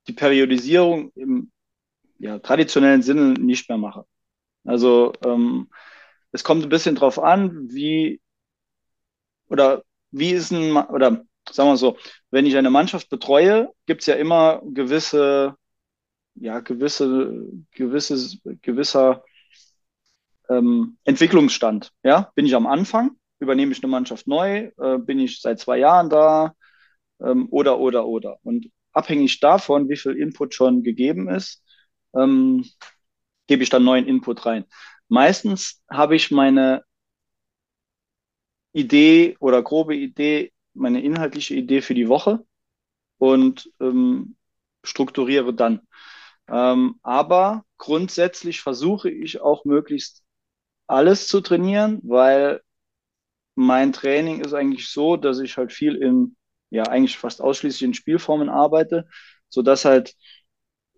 [0.07, 1.51] die Periodisierung im
[2.19, 4.05] ja, traditionellen Sinne nicht mehr mache.
[4.65, 5.69] Also ähm,
[6.31, 8.21] es kommt ein bisschen drauf an, wie
[9.51, 11.97] oder wie ist ein oder sagen wir so,
[12.31, 15.55] wenn ich eine Mannschaft betreue, gibt es ja immer gewisse,
[16.35, 19.23] ja, gewisse, gewisses, gewisser
[20.49, 21.91] ähm, Entwicklungsstand.
[22.03, 25.77] Ja, bin ich am Anfang, übernehme ich eine Mannschaft neu, äh, bin ich seit zwei
[25.77, 26.53] Jahren da
[27.21, 28.37] ähm, oder oder oder.
[28.43, 31.61] Und abhängig davon, wie viel Input schon gegeben ist,
[32.15, 32.65] ähm,
[33.47, 34.65] gebe ich dann neuen Input rein.
[35.09, 36.83] Meistens habe ich meine
[38.73, 42.45] Idee oder grobe Idee, meine inhaltliche Idee für die Woche
[43.17, 44.37] und ähm,
[44.83, 45.81] strukturiere dann.
[46.49, 50.23] Ähm, aber grundsätzlich versuche ich auch möglichst
[50.87, 52.61] alles zu trainieren, weil
[53.55, 56.35] mein Training ist eigentlich so, dass ich halt viel in,
[56.69, 59.07] ja, eigentlich fast ausschließlich in Spielformen arbeite,
[59.49, 60.15] so dass halt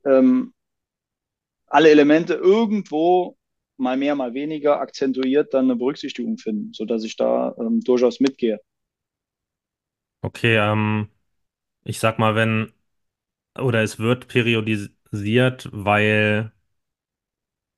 [0.06, 0.54] ähm,
[1.68, 3.38] alle Elemente irgendwo
[3.84, 8.20] mal mehr, mal weniger akzentuiert dann eine Berücksichtigung finden, so dass ich da ähm, durchaus
[8.22, 8.60] mitgehe.
[10.22, 11.10] Okay, ähm,
[11.84, 12.74] ich sag mal, wenn,
[13.60, 16.54] oder es wird periodisiert, weil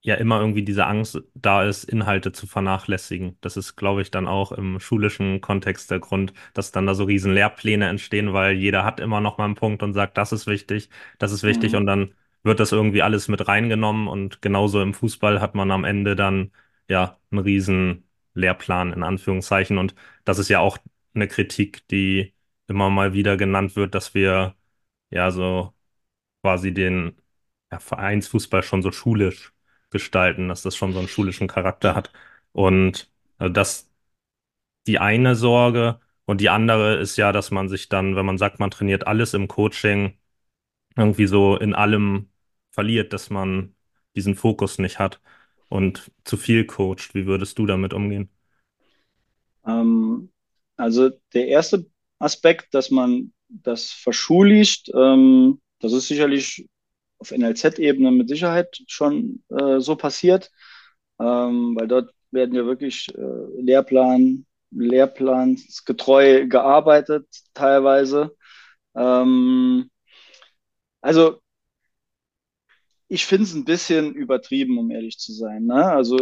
[0.01, 3.37] ja immer irgendwie diese Angst da ist, Inhalte zu vernachlässigen.
[3.41, 7.05] Das ist, glaube ich, dann auch im schulischen Kontext der Grund, dass dann da so
[7.05, 10.45] riesen Lehrpläne entstehen, weil jeder hat immer noch mal einen Punkt und sagt, das ist
[10.47, 11.75] wichtig, das ist wichtig Mhm.
[11.75, 12.13] und dann
[12.45, 16.51] wird das irgendwie alles mit reingenommen und genauso im Fußball hat man am Ende dann
[16.89, 20.77] ja einen riesen Lehrplan in Anführungszeichen und das ist ja auch
[21.13, 22.33] eine Kritik, die
[22.67, 24.55] immer mal wieder genannt wird, dass wir
[25.09, 25.73] ja so
[26.43, 27.21] quasi den
[27.71, 29.53] ja, Vereinsfußball schon so schulisch
[29.89, 32.11] gestalten, dass das schon so einen schulischen Charakter hat.
[32.53, 33.91] Und äh, das
[34.87, 35.99] die eine Sorge.
[36.25, 39.33] Und die andere ist ja, dass man sich dann, wenn man sagt, man trainiert alles
[39.33, 40.17] im Coaching,
[40.97, 42.29] irgendwie so in allem
[42.75, 43.73] verliert, dass man
[44.15, 45.21] diesen Fokus nicht hat
[45.69, 47.15] und zu viel coacht.
[47.15, 48.29] Wie würdest du damit umgehen?
[49.65, 50.29] Ähm,
[50.77, 51.85] also der erste
[52.19, 56.67] Aspekt, dass man das verschuligt, ähm, das ist sicherlich
[57.19, 60.51] auf NLZ-Ebene mit Sicherheit schon äh, so passiert,
[61.19, 68.35] ähm, weil dort werden ja wirklich äh, Lehrplan, Lehrplansgetreu gearbeitet teilweise.
[68.95, 69.89] Ähm,
[71.01, 71.39] also
[73.07, 75.65] ich finde es ein bisschen übertrieben, um ehrlich zu sein.
[75.65, 75.85] Ne?
[75.85, 76.17] Also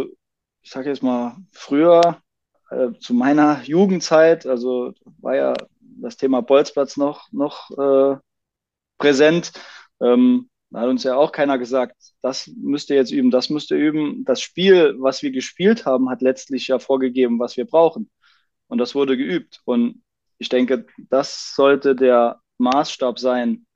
[0.62, 2.22] ich sage jetzt mal, früher
[2.70, 8.18] äh, zu meiner Jugendzeit, also war ja das Thema Bolzplatz noch, noch äh,
[8.98, 9.52] präsent.
[10.00, 13.70] Ähm, da hat uns ja auch keiner gesagt, das müsst ihr jetzt üben, das müsst
[13.70, 14.24] ihr üben.
[14.24, 18.10] Das Spiel, was wir gespielt haben, hat letztlich ja vorgegeben, was wir brauchen.
[18.66, 19.60] Und das wurde geübt.
[19.64, 20.02] Und
[20.38, 23.66] ich denke, das sollte der Maßstab sein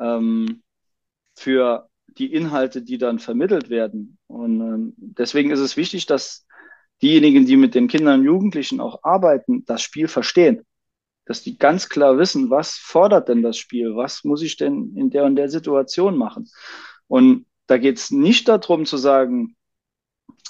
[0.00, 0.62] ähm,
[1.36, 1.87] für
[2.18, 4.18] die Inhalte, die dann vermittelt werden.
[4.26, 6.46] Und ähm, deswegen ist es wichtig, dass
[7.02, 10.64] diejenigen, die mit den Kindern und Jugendlichen auch arbeiten, das Spiel verstehen.
[11.24, 13.94] Dass die ganz klar wissen, was fordert denn das Spiel?
[13.94, 16.48] Was muss ich denn in der und der Situation machen?
[17.06, 19.56] Und da geht es nicht darum zu sagen,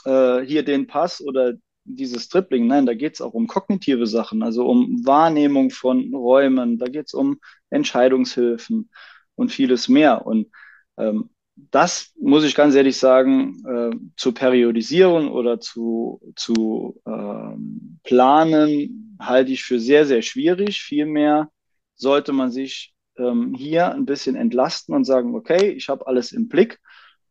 [0.04, 1.54] äh, hier den Pass oder
[1.85, 2.66] dieses Tripling.
[2.66, 7.07] Nein, da geht es auch um kognitive Sachen, also um Wahrnehmung von Räumen, da geht
[7.07, 7.38] es um
[7.70, 8.90] Entscheidungshilfen
[9.35, 10.26] und vieles mehr.
[10.26, 10.48] Und
[10.96, 11.31] ähm,
[11.71, 19.53] das muss ich ganz ehrlich sagen, äh, zu periodisieren oder zu, zu ähm, planen, halte
[19.53, 20.81] ich für sehr, sehr schwierig.
[20.83, 21.51] Vielmehr
[21.94, 26.49] sollte man sich ähm, hier ein bisschen entlasten und sagen, okay, ich habe alles im
[26.49, 26.81] Blick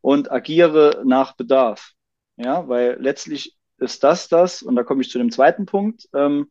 [0.01, 1.93] und agiere nach Bedarf.
[2.35, 6.49] Ja, weil letztlich ist das das, und da komme ich zu dem zweiten Punkt, ähm,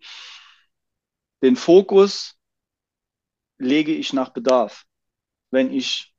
[1.43, 2.37] den Fokus
[3.59, 4.85] lege ich nach Bedarf.
[5.51, 6.15] Wenn ich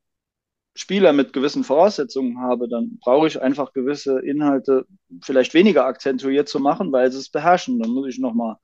[0.78, 4.86] Spieler mit gewissen Voraussetzungen habe, dann brauche ich einfach gewisse Inhalte
[5.22, 7.80] vielleicht weniger akzentuiert zu machen, weil sie es beherrschen.
[7.80, 8.56] Dann muss ich nochmal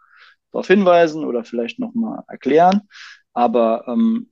[0.52, 2.82] darauf hinweisen oder vielleicht nochmal erklären,
[3.32, 4.30] aber ähm,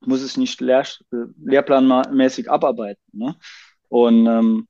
[0.00, 0.86] muss es nicht lehr
[1.42, 3.02] lehrplanmäßig abarbeiten.
[3.12, 3.36] Ne?
[3.88, 4.68] Und ähm,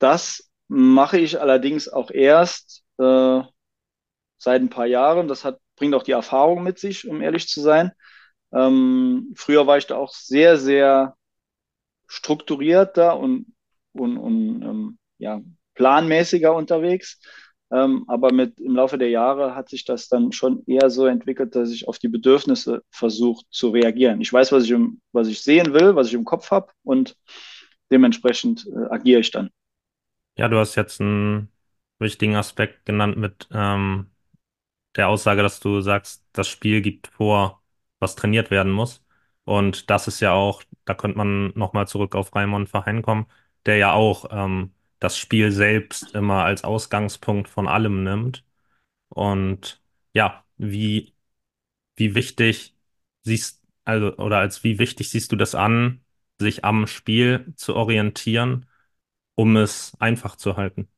[0.00, 3.42] das mache ich allerdings auch erst äh,
[4.38, 5.28] seit ein paar Jahren.
[5.28, 7.92] Das hat, bringt auch die Erfahrung mit sich, um ehrlich zu sein.
[8.52, 11.16] Ähm, früher war ich da auch sehr, sehr
[12.08, 13.46] strukturierter und,
[13.92, 15.40] und, und ähm, ja,
[15.74, 17.20] planmäßiger unterwegs.
[17.70, 21.54] Ähm, aber mit, im Laufe der Jahre hat sich das dann schon eher so entwickelt,
[21.54, 24.20] dass ich auf die Bedürfnisse versuche zu reagieren.
[24.22, 27.16] Ich weiß, was ich, im, was ich sehen will, was ich im Kopf habe und
[27.90, 29.50] dementsprechend äh, agiere ich dann.
[30.36, 31.50] Ja, du hast jetzt einen
[31.98, 34.10] wichtigen Aspekt genannt mit ähm,
[34.96, 37.62] der Aussage, dass du sagst, das Spiel gibt vor,
[37.98, 39.04] was trainiert werden muss.
[39.44, 43.26] Und das ist ja auch, da könnte man nochmal zurück auf Raimund Verheyen kommen,
[43.66, 48.44] der ja auch ähm, das Spiel selbst immer als Ausgangspunkt von allem nimmt.
[49.10, 49.82] Und
[50.14, 51.14] ja, wie,
[51.96, 52.74] wie wichtig
[53.24, 56.02] siehst, also, oder als wie wichtig siehst du das an,
[56.38, 58.66] sich am Spiel zu orientieren,
[59.34, 60.88] um es einfach zu halten?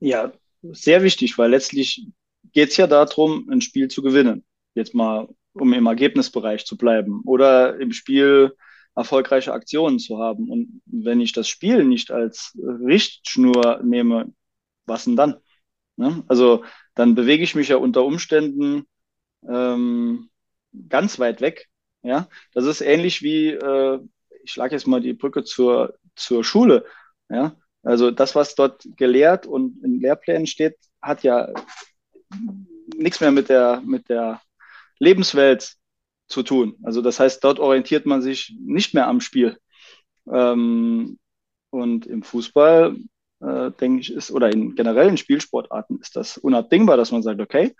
[0.00, 2.06] Ja, sehr wichtig, weil letztlich
[2.52, 4.44] geht es ja darum, ein Spiel zu gewinnen.
[4.74, 8.56] Jetzt mal, um im Ergebnisbereich zu bleiben oder im Spiel
[8.94, 10.50] erfolgreiche Aktionen zu haben.
[10.50, 14.32] Und wenn ich das Spiel nicht als Richtschnur nehme,
[14.86, 15.36] was denn dann?
[15.96, 16.24] Ne?
[16.28, 18.86] Also dann bewege ich mich ja unter Umständen
[19.48, 20.28] ähm,
[20.88, 21.68] ganz weit weg.
[22.02, 24.00] Ja, das ist ähnlich wie, äh,
[24.42, 26.84] ich schlage jetzt mal die Brücke zur, zur Schule.
[27.30, 31.52] Ja, also das, was dort gelehrt und in Lehrplänen steht, hat ja
[32.96, 34.40] nichts mehr mit der, mit der
[35.02, 35.74] Lebenswelt
[36.28, 36.76] zu tun.
[36.84, 39.58] Also das heißt, dort orientiert man sich nicht mehr am Spiel.
[40.32, 41.18] Ähm,
[41.70, 42.96] und im Fußball,
[43.40, 47.74] äh, denke ich, ist, oder in generellen Spielsportarten ist das unabdingbar, dass man sagt, okay,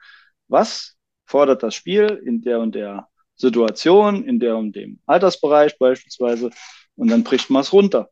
[0.49, 3.07] was fordert das Spiel in der und der
[3.37, 6.51] Situation, in der und dem Altersbereich beispielsweise,
[6.97, 8.11] und dann bricht man es runter.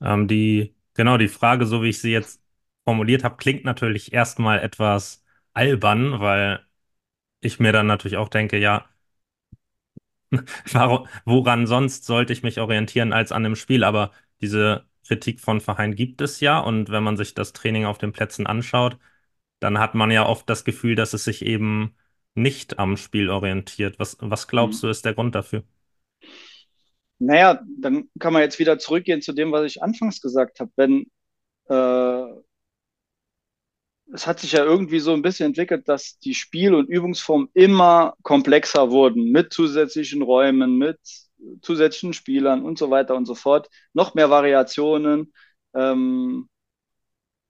[0.00, 2.40] Ähm, die, genau, die Frage, so wie ich sie jetzt
[2.84, 6.64] formuliert habe, klingt natürlich erstmal etwas albern, weil
[7.44, 8.86] ich mir dann natürlich auch denke, ja,
[11.24, 13.84] woran sonst sollte ich mich orientieren als an dem Spiel?
[13.84, 17.98] Aber diese Kritik von Verein gibt es ja und wenn man sich das Training auf
[17.98, 18.98] den Plätzen anschaut,
[19.60, 21.94] dann hat man ja oft das Gefühl, dass es sich eben
[22.34, 23.98] nicht am Spiel orientiert.
[23.98, 24.88] Was, was glaubst mhm.
[24.88, 25.62] du, ist der Grund dafür?
[27.18, 30.70] Naja, dann kann man jetzt wieder zurückgehen zu dem, was ich anfangs gesagt habe.
[30.76, 31.06] Wenn
[31.68, 32.42] äh,
[34.12, 38.14] es hat sich ja irgendwie so ein bisschen entwickelt, dass die Spiel- und Übungsformen immer
[38.22, 40.98] komplexer wurden, mit zusätzlichen Räumen, mit
[41.62, 43.68] zusätzlichen Spielern und so weiter und so fort.
[43.92, 45.32] Noch mehr Variationen.
[45.74, 46.48] Ähm,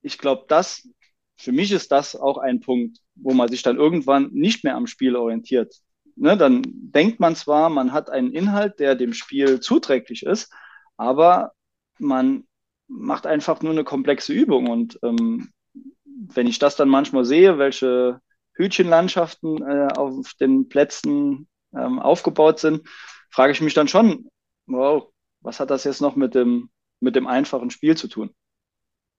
[0.02, 0.88] ich glaube, das,
[1.36, 4.86] für mich ist das auch ein Punkt, wo man sich dann irgendwann nicht mehr am
[4.86, 5.74] Spiel orientiert.
[6.16, 10.52] Ne, dann denkt man zwar, man hat einen Inhalt, der dem Spiel zuträglich ist,
[10.96, 11.52] aber
[11.98, 12.46] man
[12.86, 14.68] macht einfach nur eine komplexe Übung.
[14.68, 15.50] Und ähm,
[16.32, 18.20] wenn ich das dann manchmal sehe, welche
[18.54, 22.86] Hütchenlandschaften äh, auf den Plätzen ähm, aufgebaut sind,
[23.30, 24.28] frage ich mich dann schon,
[24.66, 28.30] wow, was hat das jetzt noch mit dem, mit dem einfachen Spiel zu tun?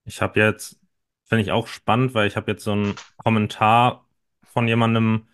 [0.05, 0.79] Ich habe jetzt,
[1.25, 4.07] finde ich auch spannend, weil ich habe jetzt so einen Kommentar
[4.43, 5.27] von jemandem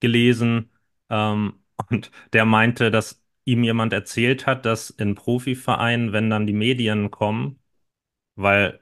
[0.00, 0.70] gelesen
[1.10, 6.52] ähm, und der meinte, dass ihm jemand erzählt hat, dass in Profivereinen, wenn dann die
[6.52, 7.58] Medien kommen,
[8.36, 8.81] weil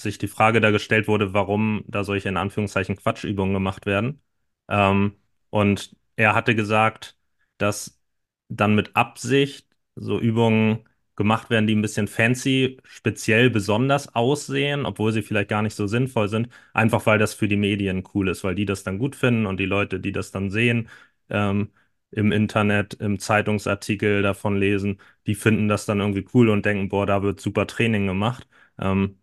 [0.00, 4.20] sich die Frage da gestellt wurde, warum da solche in Anführungszeichen Quatschübungen gemacht werden.
[4.68, 5.16] Ähm,
[5.50, 7.16] und er hatte gesagt,
[7.58, 8.00] dass
[8.48, 10.84] dann mit Absicht so Übungen
[11.16, 15.86] gemacht werden, die ein bisschen fancy, speziell besonders aussehen, obwohl sie vielleicht gar nicht so
[15.88, 19.16] sinnvoll sind, einfach weil das für die Medien cool ist, weil die das dann gut
[19.16, 20.88] finden und die Leute, die das dann sehen,
[21.28, 21.72] ähm,
[22.10, 27.04] im Internet, im Zeitungsartikel davon lesen, die finden das dann irgendwie cool und denken, boah,
[27.06, 28.46] da wird super Training gemacht.
[28.78, 29.18] Ähm,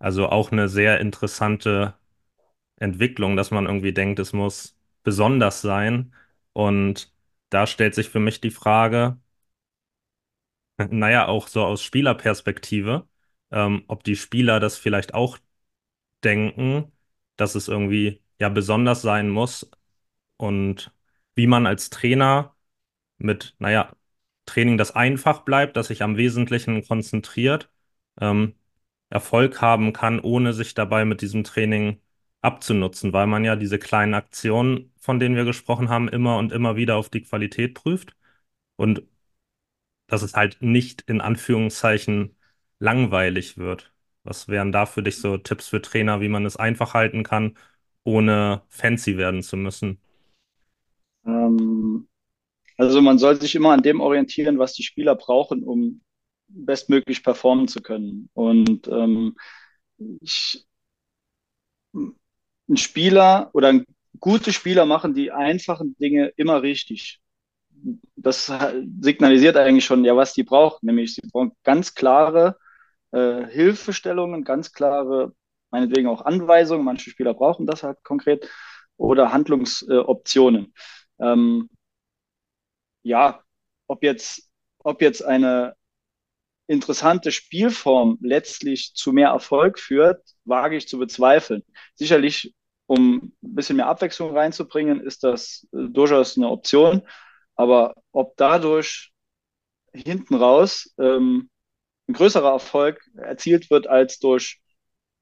[0.00, 1.94] also auch eine sehr interessante
[2.78, 6.14] Entwicklung, dass man irgendwie denkt, es muss besonders sein.
[6.54, 7.12] Und
[7.50, 9.18] da stellt sich für mich die Frage,
[10.78, 13.06] naja, auch so aus Spielerperspektive,
[13.50, 15.38] ähm, ob die Spieler das vielleicht auch
[16.24, 16.92] denken,
[17.36, 19.70] dass es irgendwie ja besonders sein muss
[20.38, 20.92] und
[21.36, 22.56] wie man als Trainer
[23.18, 23.94] mit, naja,
[24.46, 27.70] Training, das einfach bleibt, das sich am Wesentlichen konzentriert,
[28.20, 28.54] ähm,
[29.10, 32.00] Erfolg haben kann, ohne sich dabei mit diesem Training
[32.42, 36.76] abzunutzen, weil man ja diese kleinen Aktionen, von denen wir gesprochen haben, immer und immer
[36.76, 38.16] wieder auf die Qualität prüft
[38.76, 39.02] und
[40.06, 42.36] dass es halt nicht in Anführungszeichen
[42.78, 43.92] langweilig wird.
[44.24, 47.56] Was wären da für dich so Tipps für Trainer, wie man es einfach halten kann,
[48.04, 50.00] ohne fancy werden zu müssen?
[51.26, 52.08] Ähm,
[52.78, 56.02] also man soll sich immer an dem orientieren, was die Spieler brauchen, um
[56.50, 58.28] bestmöglich performen zu können.
[58.34, 59.36] Und ähm,
[60.20, 60.66] ich,
[61.94, 63.80] ein Spieler oder
[64.20, 67.20] gute Spieler machen die einfachen Dinge immer richtig.
[68.16, 68.52] Das
[69.00, 70.86] signalisiert eigentlich schon, ja, was die brauchen.
[70.86, 72.58] Nämlich, sie brauchen ganz klare
[73.12, 75.34] äh, Hilfestellungen, ganz klare,
[75.70, 76.84] meinetwegen auch Anweisungen.
[76.84, 78.48] Manche Spieler brauchen das halt konkret
[78.96, 80.74] oder Handlungsoptionen.
[81.18, 81.70] Äh, ähm,
[83.02, 83.42] ja,
[83.86, 85.74] ob jetzt, ob jetzt eine
[86.70, 91.64] interessante Spielform letztlich zu mehr Erfolg führt, wage ich zu bezweifeln.
[91.96, 92.54] Sicherlich,
[92.86, 97.02] um ein bisschen mehr Abwechslung reinzubringen, ist das äh, durchaus eine Option.
[97.56, 99.10] Aber ob dadurch
[99.92, 101.50] hinten raus ähm,
[102.08, 104.60] ein größerer Erfolg erzielt wird als durch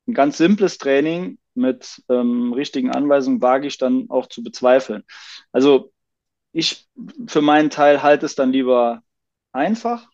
[0.06, 5.02] ein ganz simples Training mit ähm, richtigen Anweisungen, wage ich dann auch zu bezweifeln.
[5.50, 5.92] Also
[6.52, 6.86] ich
[7.26, 9.02] für meinen Teil halte es dann lieber
[9.52, 10.08] einfach.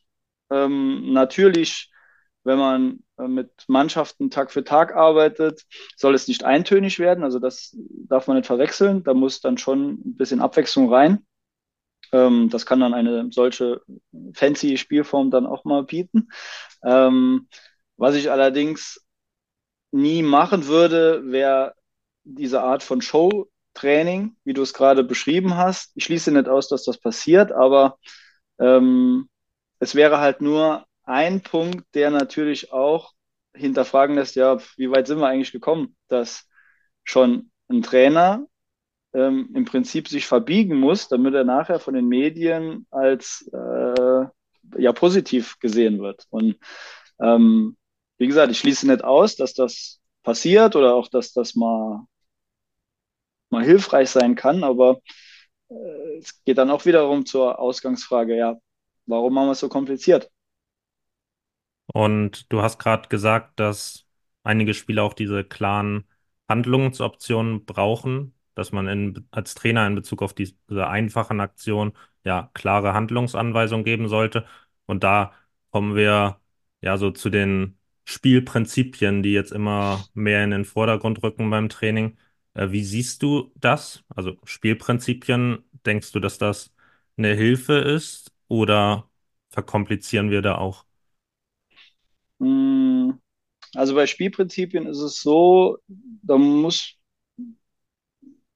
[0.54, 1.90] Ähm, natürlich,
[2.44, 5.64] wenn man äh, mit Mannschaften Tag für Tag arbeitet,
[5.96, 7.24] soll es nicht eintönig werden.
[7.24, 7.76] Also das
[8.08, 9.02] darf man nicht verwechseln.
[9.02, 11.26] Da muss dann schon ein bisschen Abwechslung rein.
[12.12, 13.82] Ähm, das kann dann eine solche
[14.34, 16.28] fancy Spielform dann auch mal bieten.
[16.84, 17.48] Ähm,
[17.96, 19.04] was ich allerdings
[19.92, 21.74] nie machen würde, wäre
[22.24, 25.92] diese Art von Show-Training, wie du es gerade beschrieben hast.
[25.94, 27.98] Ich schließe nicht aus, dass das passiert, aber
[28.58, 29.28] ähm,
[29.84, 33.12] es wäre halt nur ein Punkt, der natürlich auch
[33.54, 36.48] hinterfragen lässt, ja, wie weit sind wir eigentlich gekommen, dass
[37.04, 38.46] schon ein Trainer
[39.12, 44.24] ähm, im Prinzip sich verbiegen muss, damit er nachher von den Medien als äh,
[44.78, 46.24] ja positiv gesehen wird.
[46.30, 46.56] Und
[47.20, 47.76] ähm,
[48.16, 52.06] wie gesagt, ich schließe nicht aus, dass das passiert oder auch, dass das mal,
[53.50, 55.00] mal hilfreich sein kann, aber
[55.68, 58.56] äh, es geht dann auch wiederum zur Ausgangsfrage, ja,
[59.06, 60.30] warum machen wir es so kompliziert?
[61.86, 64.06] Und du hast gerade gesagt, dass
[64.42, 66.04] einige Spieler auch diese klaren
[66.48, 70.56] Handlungsoptionen brauchen, dass man in, als Trainer in Bezug auf diese
[70.88, 71.92] einfachen Aktionen
[72.24, 74.46] ja klare Handlungsanweisungen geben sollte.
[74.86, 75.32] Und da
[75.70, 76.40] kommen wir
[76.80, 82.18] ja so zu den Spielprinzipien, die jetzt immer mehr in den Vordergrund rücken beim Training.
[82.54, 84.04] Äh, wie siehst du das?
[84.08, 86.72] Also Spielprinzipien, denkst du, dass das
[87.16, 88.23] eine Hilfe ist
[88.60, 89.08] oder
[89.50, 90.84] verkomplizieren wir da auch?
[92.40, 93.20] Hm,
[93.74, 96.96] Also bei Spielprinzipien ist es so, da muss,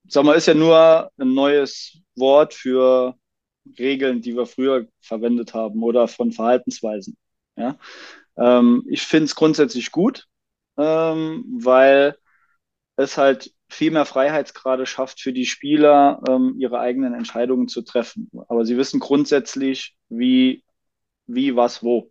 [0.06, 3.14] sag mal, ist ja nur ein neues Wort für
[3.78, 7.16] Regeln, die wir früher verwendet haben oder von Verhaltensweisen.
[7.56, 7.78] Ja?
[8.37, 10.26] Ähm, ich finde es grundsätzlich gut,
[10.78, 12.16] ähm, weil
[12.98, 18.28] es halt viel mehr Freiheitsgrade schafft für die Spieler, ähm, ihre eigenen Entscheidungen zu treffen.
[18.48, 20.64] Aber sie wissen grundsätzlich, wie,
[21.26, 22.11] wie, was, wo.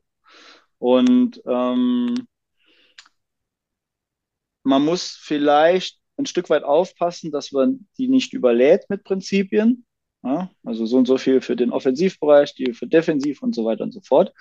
[0.80, 2.16] Und ähm,
[4.64, 9.86] man muss vielleicht ein Stück weit aufpassen, dass man die nicht überlädt mit Prinzipien.
[10.24, 10.50] Ja?
[10.64, 13.92] Also so und so viel für den Offensivbereich, die für Defensiv und so weiter und
[13.92, 14.32] so fort.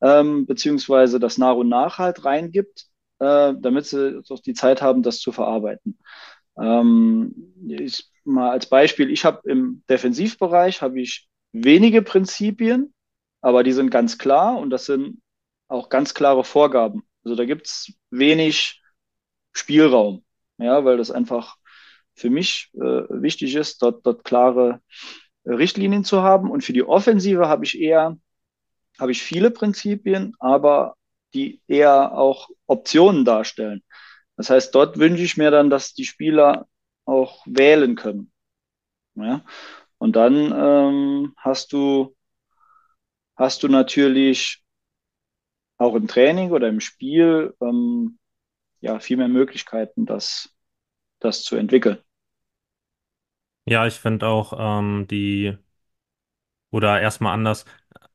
[0.00, 2.86] Ähm, beziehungsweise das nach und nach halt reingibt,
[3.20, 5.98] äh, damit sie auch die Zeit haben, das zu verarbeiten.
[6.60, 7.34] Ähm,
[7.68, 12.92] ich, mal als Beispiel, ich habe im Defensivbereich habe ich wenige Prinzipien,
[13.40, 15.20] aber die sind ganz klar und das sind
[15.68, 17.02] auch ganz klare Vorgaben.
[17.24, 18.82] Also da gibt es wenig
[19.52, 20.24] Spielraum,
[20.58, 21.56] ja, weil das einfach
[22.14, 24.80] für mich äh, wichtig ist, dort, dort klare
[25.44, 26.50] Richtlinien zu haben.
[26.50, 28.18] Und für die Offensive habe ich eher,
[28.98, 30.96] habe ich viele Prinzipien, aber
[31.34, 33.82] die eher auch Optionen darstellen.
[34.36, 36.68] Das heißt, dort wünsche ich mir dann, dass die Spieler
[37.04, 38.32] auch wählen können.
[39.14, 39.44] Ja?
[39.98, 42.16] Und dann ähm, hast du,
[43.36, 44.62] hast du natürlich
[45.76, 48.18] auch im Training oder im Spiel ähm,
[48.80, 50.54] ja viel mehr Möglichkeiten, das,
[51.20, 51.98] das zu entwickeln.
[53.66, 55.56] Ja, ich finde auch ähm, die,
[56.70, 57.64] oder erstmal anders,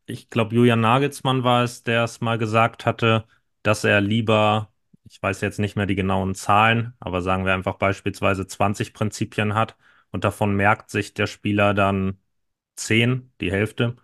[0.06, 3.26] ich glaube, Julian Nagelsmann war es, der es mal gesagt hatte,
[3.64, 4.72] dass er lieber,
[5.06, 9.54] ich weiß jetzt nicht mehr die genauen Zahlen, aber sagen wir einfach beispielsweise 20 Prinzipien
[9.56, 9.78] hat
[10.12, 12.20] und davon merkt sich der Spieler dann
[12.76, 13.96] 10, die Hälfte,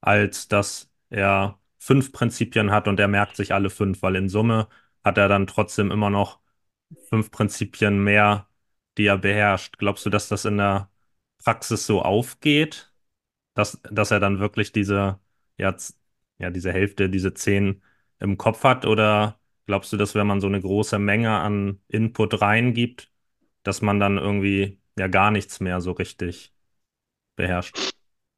[0.00, 4.68] als dass er fünf Prinzipien hat und er merkt sich alle fünf, weil in Summe
[5.04, 6.40] hat er dann trotzdem immer noch
[7.08, 8.48] fünf Prinzipien mehr,
[8.96, 9.78] die er beherrscht.
[9.78, 10.90] Glaubst du, dass das in der
[11.38, 12.92] Praxis so aufgeht,
[13.54, 15.20] dass, dass er dann wirklich diese,
[15.58, 15.76] ja,
[16.38, 17.82] ja, diese Hälfte, diese zehn
[18.20, 18.86] im Kopf hat?
[18.86, 23.10] Oder glaubst du, dass wenn man so eine große Menge an Input reingibt,
[23.62, 26.52] dass man dann irgendwie ja gar nichts mehr so richtig
[27.36, 27.76] beherrscht?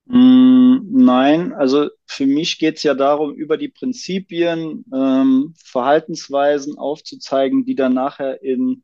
[0.07, 7.65] Mm, nein, also für mich geht es ja darum, über die Prinzipien ähm, Verhaltensweisen aufzuzeigen,
[7.65, 8.83] die dann nachher in,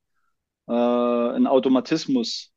[0.69, 2.53] äh, in Automatismus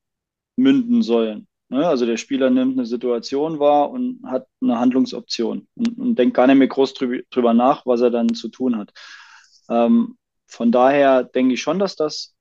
[0.58, 1.49] münden sollen.
[1.70, 1.88] Ne?
[1.88, 6.48] Also der Spieler nimmt eine Situation wahr und hat eine Handlungsoption und, und denkt gar
[6.48, 8.92] nicht mehr groß drüber, drüber nach, was er dann zu tun hat.
[9.70, 10.18] Ähm,
[10.48, 12.34] von daher denke ich schon, dass das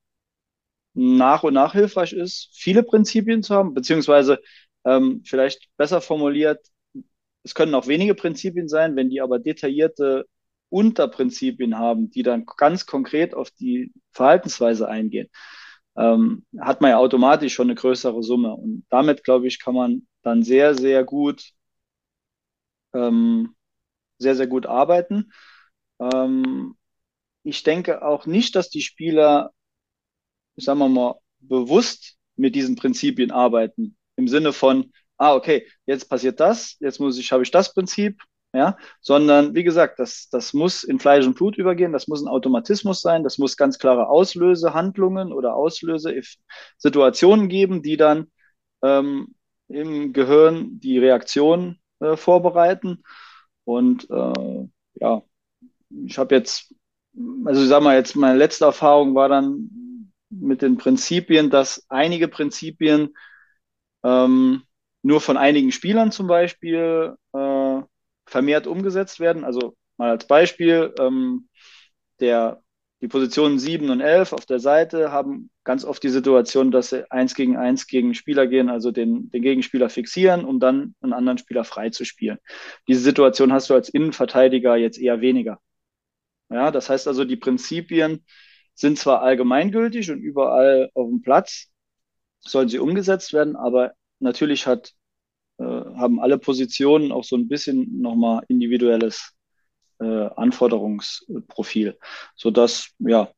[0.93, 4.39] nach und nach hilfreich ist, viele Prinzipien zu haben, beziehungsweise
[4.83, 6.65] ähm, vielleicht besser formuliert,
[7.43, 10.25] es können auch wenige Prinzipien sein, wenn die aber detaillierte
[10.69, 15.29] Unterprinzipien haben, die dann ganz konkret auf die Verhaltensweise eingehen,
[15.99, 18.53] ähm, hat man ja automatisch schon eine größere Summe.
[18.55, 21.51] Und damit, glaube ich, kann man dann sehr, sehr gut,
[22.93, 23.55] ähm,
[24.17, 25.31] sehr, sehr gut arbeiten.
[25.99, 26.75] Ähm,
[27.43, 29.51] ich denke auch nicht, dass die Spieler,
[30.55, 33.97] sagen wir mal, bewusst mit diesen Prinzipien arbeiten.
[34.15, 38.21] Im Sinne von, ah, okay, jetzt passiert das, jetzt muss ich, habe ich das Prinzip,
[38.53, 42.27] ja, sondern wie gesagt, das, das muss in Fleisch und Blut übergehen, das muss ein
[42.27, 48.27] Automatismus sein, das muss ganz klare Auslösehandlungen oder Auslösesituationen geben, die dann
[48.81, 49.35] ähm,
[49.67, 53.03] im Gehirn die Reaktion äh, vorbereiten.
[53.65, 55.21] Und äh, ja,
[56.05, 56.73] ich habe jetzt,
[57.45, 62.27] also ich sag mal jetzt, meine letzte Erfahrung war dann mit den Prinzipien, dass einige
[62.27, 63.15] Prinzipien
[64.03, 64.63] ähm,
[65.01, 67.37] nur von einigen Spielern zum Beispiel äh,
[68.29, 69.43] vermehrt umgesetzt werden.
[69.43, 71.49] Also mal als Beispiel, ähm,
[72.19, 72.61] der,
[73.01, 77.09] die Positionen 7 und 11 auf der Seite haben ganz oft die Situation, dass sie
[77.11, 81.37] eins gegen eins gegen Spieler gehen, also den, den Gegenspieler fixieren, um dann einen anderen
[81.37, 82.39] Spieler frei zu spielen.
[82.87, 85.59] Diese Situation hast du als Innenverteidiger jetzt eher weniger.
[86.49, 88.25] Ja, das heißt also, die Prinzipien
[88.73, 91.67] sind zwar allgemeingültig und überall auf dem Platz
[92.39, 94.93] sollen sie umgesetzt werden, aber natürlich hat
[95.59, 99.33] äh, haben alle Positionen auch so ein bisschen nochmal individuelles
[99.99, 101.97] äh, Anforderungsprofil,
[102.35, 103.29] sodass ja,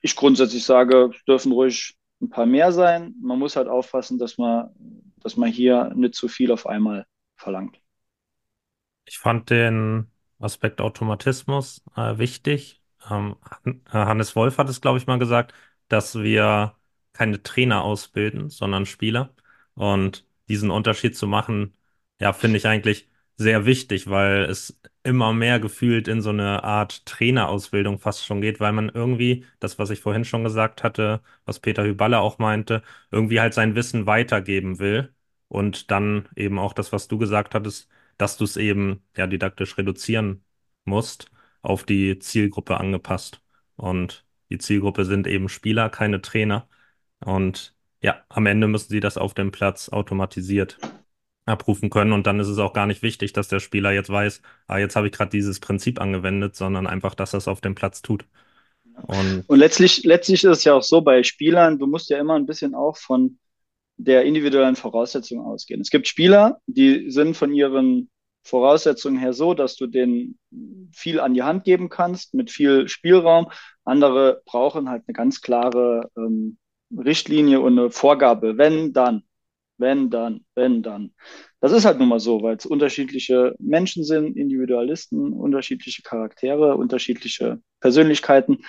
[0.00, 3.14] ich grundsätzlich sage, es dürfen ruhig ein paar mehr sein.
[3.20, 4.70] Man muss halt aufpassen, dass man,
[5.20, 7.06] dass man hier nicht zu viel auf einmal
[7.36, 7.80] verlangt.
[9.04, 10.06] Ich fand den
[10.38, 12.82] Aspekt Automatismus äh, wichtig.
[13.10, 13.36] Ähm,
[13.88, 15.54] Hannes Wolf hat es, glaube ich, mal gesagt,
[15.88, 16.74] dass wir
[17.12, 19.34] keine Trainer ausbilden, sondern Spieler.
[19.74, 21.74] Und diesen Unterschied zu machen,
[22.20, 27.04] ja, finde ich eigentlich sehr wichtig, weil es immer mehr gefühlt in so eine Art
[27.06, 31.58] Trainerausbildung fast schon geht, weil man irgendwie, das, was ich vorhin schon gesagt hatte, was
[31.60, 35.12] Peter Hüballe auch meinte, irgendwie halt sein Wissen weitergeben will
[35.48, 37.88] und dann eben auch das, was du gesagt hattest,
[38.18, 40.44] dass du es eben ja didaktisch reduzieren
[40.84, 41.30] musst,
[41.62, 43.42] auf die Zielgruppe angepasst.
[43.76, 46.68] Und die Zielgruppe sind eben Spieler, keine Trainer.
[47.20, 50.78] Und ja, am Ende müssen sie das auf dem Platz automatisiert
[51.44, 54.42] abrufen können und dann ist es auch gar nicht wichtig, dass der Spieler jetzt weiß,
[54.68, 57.74] ah, jetzt habe ich gerade dieses Prinzip angewendet, sondern einfach, dass er es auf dem
[57.74, 58.24] Platz tut.
[59.06, 62.34] Und, und letztlich, letztlich ist es ja auch so bei Spielern, du musst ja immer
[62.34, 63.38] ein bisschen auch von
[63.96, 65.80] der individuellen Voraussetzung ausgehen.
[65.80, 68.10] Es gibt Spieler, die sind von ihren
[68.44, 70.38] Voraussetzungen her so, dass du denen
[70.92, 73.50] viel an die Hand geben kannst, mit viel Spielraum.
[73.84, 76.58] Andere brauchen halt eine ganz klare ähm,
[76.96, 78.58] Richtlinie und eine Vorgabe.
[78.58, 79.22] Wenn, dann.
[79.78, 80.44] Wenn, dann.
[80.54, 81.12] Wenn, dann.
[81.60, 87.60] Das ist halt nun mal so, weil es unterschiedliche Menschen sind, Individualisten, unterschiedliche Charaktere, unterschiedliche
[87.80, 88.64] Persönlichkeiten.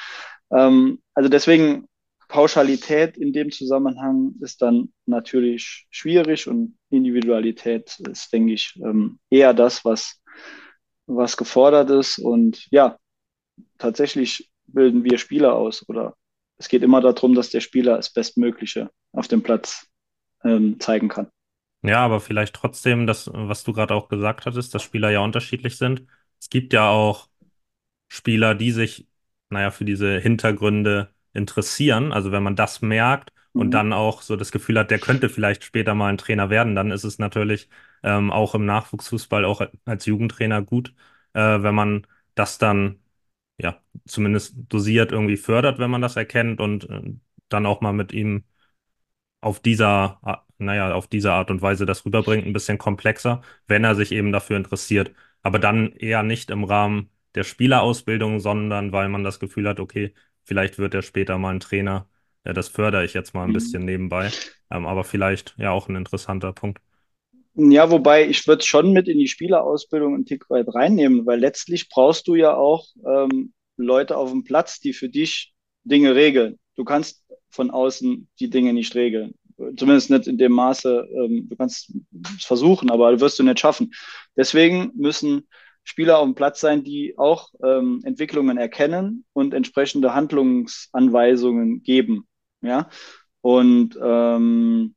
[0.52, 1.88] Ähm, also deswegen
[2.28, 9.54] Pauschalität in dem Zusammenhang ist dann natürlich schwierig und Individualität ist, denke ich, ähm, eher
[9.54, 10.20] das, was,
[11.06, 12.18] was gefordert ist.
[12.18, 12.98] Und ja,
[13.78, 16.16] tatsächlich bilden wir Spieler aus oder
[16.58, 19.88] es geht immer darum, dass der Spieler das Bestmögliche auf dem Platz
[20.44, 21.30] ähm, zeigen kann.
[21.84, 25.78] Ja, aber vielleicht trotzdem, das, was du gerade auch gesagt hattest, dass Spieler ja unterschiedlich
[25.78, 26.06] sind.
[26.40, 27.28] Es gibt ja auch
[28.08, 29.08] Spieler, die sich,
[29.50, 32.14] naja, für diese Hintergründe interessieren.
[32.14, 33.72] Also wenn man das merkt und mhm.
[33.72, 36.92] dann auch so das Gefühl hat, der könnte vielleicht später mal ein Trainer werden, dann
[36.92, 37.70] ist es natürlich
[38.04, 40.94] ähm, auch im Nachwuchsfußball, auch als Jugendtrainer gut,
[41.34, 43.00] äh, wenn man das dann
[43.64, 47.02] ja, zumindest dosiert irgendwie fördert, wenn man das erkennt und äh,
[47.50, 48.44] dann auch mal mit ihm
[49.42, 50.22] auf dieser,
[50.58, 54.32] naja, auf diese Art und Weise das rüberbringt, ein bisschen komplexer, wenn er sich eben
[54.32, 55.14] dafür interessiert.
[55.42, 60.14] Aber dann eher nicht im Rahmen der Spielerausbildung, sondern weil man das Gefühl hat, okay,
[60.46, 62.08] vielleicht wird er später mal ein Trainer.
[62.46, 63.54] Ja, das fördere ich jetzt mal ein mhm.
[63.54, 64.32] bisschen nebenbei.
[64.70, 66.82] Ähm, aber vielleicht ja auch ein interessanter Punkt.
[67.56, 71.88] Ja, wobei ich würde schon mit in die Spielerausbildung einen Tick weit reinnehmen, weil letztlich
[71.88, 76.58] brauchst du ja auch ähm, Leute auf dem Platz, die für dich Dinge regeln.
[76.76, 79.36] Du kannst von außen die Dinge nicht regeln.
[79.78, 81.94] Zumindest nicht in dem Maße, ähm, du kannst
[82.38, 83.94] es versuchen, aber wirst du nicht schaffen.
[84.36, 85.48] Deswegen müssen
[85.84, 92.28] Spieler auf dem Platz sein, die auch ähm, Entwicklungen erkennen und entsprechende Handlungsanweisungen geben.
[92.62, 92.90] Ja.
[93.42, 94.96] Und ähm,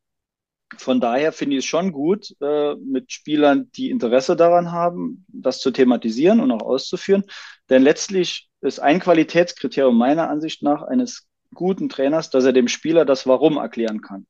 [0.76, 5.60] von daher finde ich es schon gut, äh, mit Spielern, die Interesse daran haben, das
[5.60, 7.24] zu thematisieren und auch auszuführen.
[7.70, 13.04] Denn letztlich ist ein Qualitätskriterium meiner Ansicht nach eines guten Trainers, dass er dem Spieler
[13.04, 14.26] das Warum erklären kann.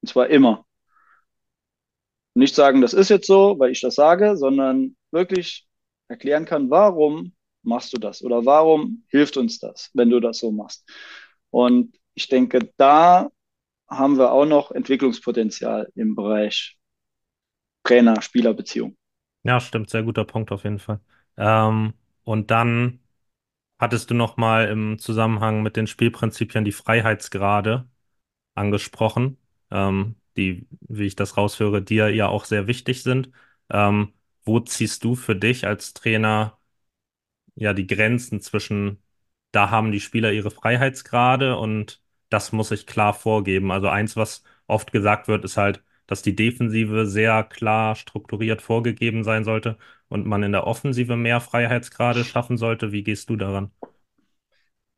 [0.00, 0.64] Und zwar immer.
[2.34, 5.66] Nicht sagen, das ist jetzt so, weil ich das sage, sondern wirklich
[6.08, 8.22] erklären kann, warum machst du das?
[8.22, 10.88] Oder warum hilft uns das, wenn du das so machst?
[11.50, 13.30] Und ich denke, da
[13.90, 16.78] haben wir auch noch Entwicklungspotenzial im Bereich
[17.84, 18.96] Trainer-Spieler-Beziehung.
[19.42, 21.00] Ja, stimmt, sehr guter Punkt auf jeden Fall.
[21.36, 23.00] Ähm, und dann
[23.78, 27.88] hattest du noch mal im Zusammenhang mit den Spielprinzipien die Freiheitsgrade
[28.54, 29.38] angesprochen,
[29.70, 33.30] ähm, die, wie ich das raushöre, dir ja auch sehr wichtig sind.
[33.70, 34.14] Ähm,
[34.44, 36.58] wo ziehst du für dich als Trainer
[37.54, 39.02] ja die Grenzen zwischen,
[39.52, 43.70] da haben die Spieler ihre Freiheitsgrade und das muss ich klar vorgeben.
[43.70, 49.24] Also eins, was oft gesagt wird, ist halt, dass die Defensive sehr klar strukturiert vorgegeben
[49.24, 49.78] sein sollte
[50.08, 52.92] und man in der Offensive mehr Freiheitsgrade schaffen sollte.
[52.92, 53.70] Wie gehst du daran?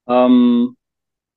[0.09, 0.76] Ähm,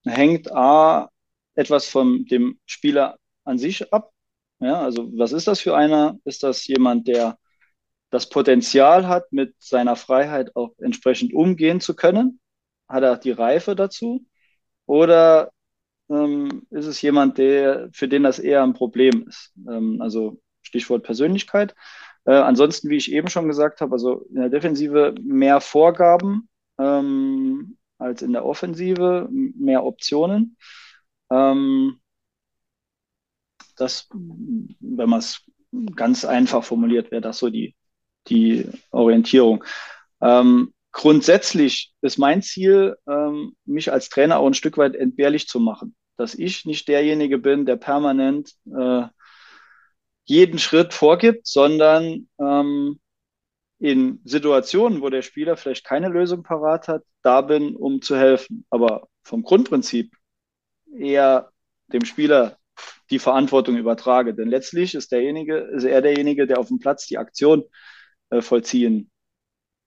[0.05, 1.09] hängt A,
[1.55, 4.11] etwas von dem Spieler an sich ab.
[4.59, 6.17] Ja, also was ist das für einer?
[6.25, 7.37] Ist das jemand, der
[8.09, 12.39] das Potenzial hat, mit seiner Freiheit auch entsprechend umgehen zu können?
[12.87, 14.25] Hat er die Reife dazu?
[14.85, 15.51] Oder
[16.09, 19.53] ähm, ist es jemand, der, für den das eher ein Problem ist?
[19.67, 21.75] Ähm, also Stichwort Persönlichkeit.
[22.25, 27.77] Äh, ansonsten, wie ich eben schon gesagt habe, also in der Defensive mehr Vorgaben ähm,
[27.97, 30.57] als in der Offensive, mehr Optionen.
[31.31, 31.99] Ähm,
[33.77, 35.43] das, wenn man es
[35.95, 37.75] ganz einfach formuliert, wäre das so die,
[38.27, 39.63] die Orientierung.
[40.21, 45.59] Ähm, grundsätzlich ist mein Ziel, ähm, mich als Trainer auch ein Stück weit entbehrlich zu
[45.59, 45.93] machen.
[46.15, 49.03] Dass ich nicht derjenige bin, der permanent äh,
[50.23, 53.01] jeden Schritt vorgibt, sondern ähm,
[53.77, 58.65] in Situationen, wo der Spieler vielleicht keine Lösung parat hat, da bin, um zu helfen.
[58.69, 60.15] Aber vom Grundprinzip
[60.97, 61.51] eher
[61.87, 62.57] dem Spieler
[63.09, 64.33] die Verantwortung übertrage.
[64.33, 67.65] Denn letztlich ist derjenige, ist er derjenige, der auf dem Platz die Aktion
[68.29, 69.11] äh, vollziehen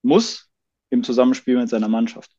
[0.02, 0.47] muss
[0.90, 2.34] im Zusammenspiel mit seiner Mannschaft.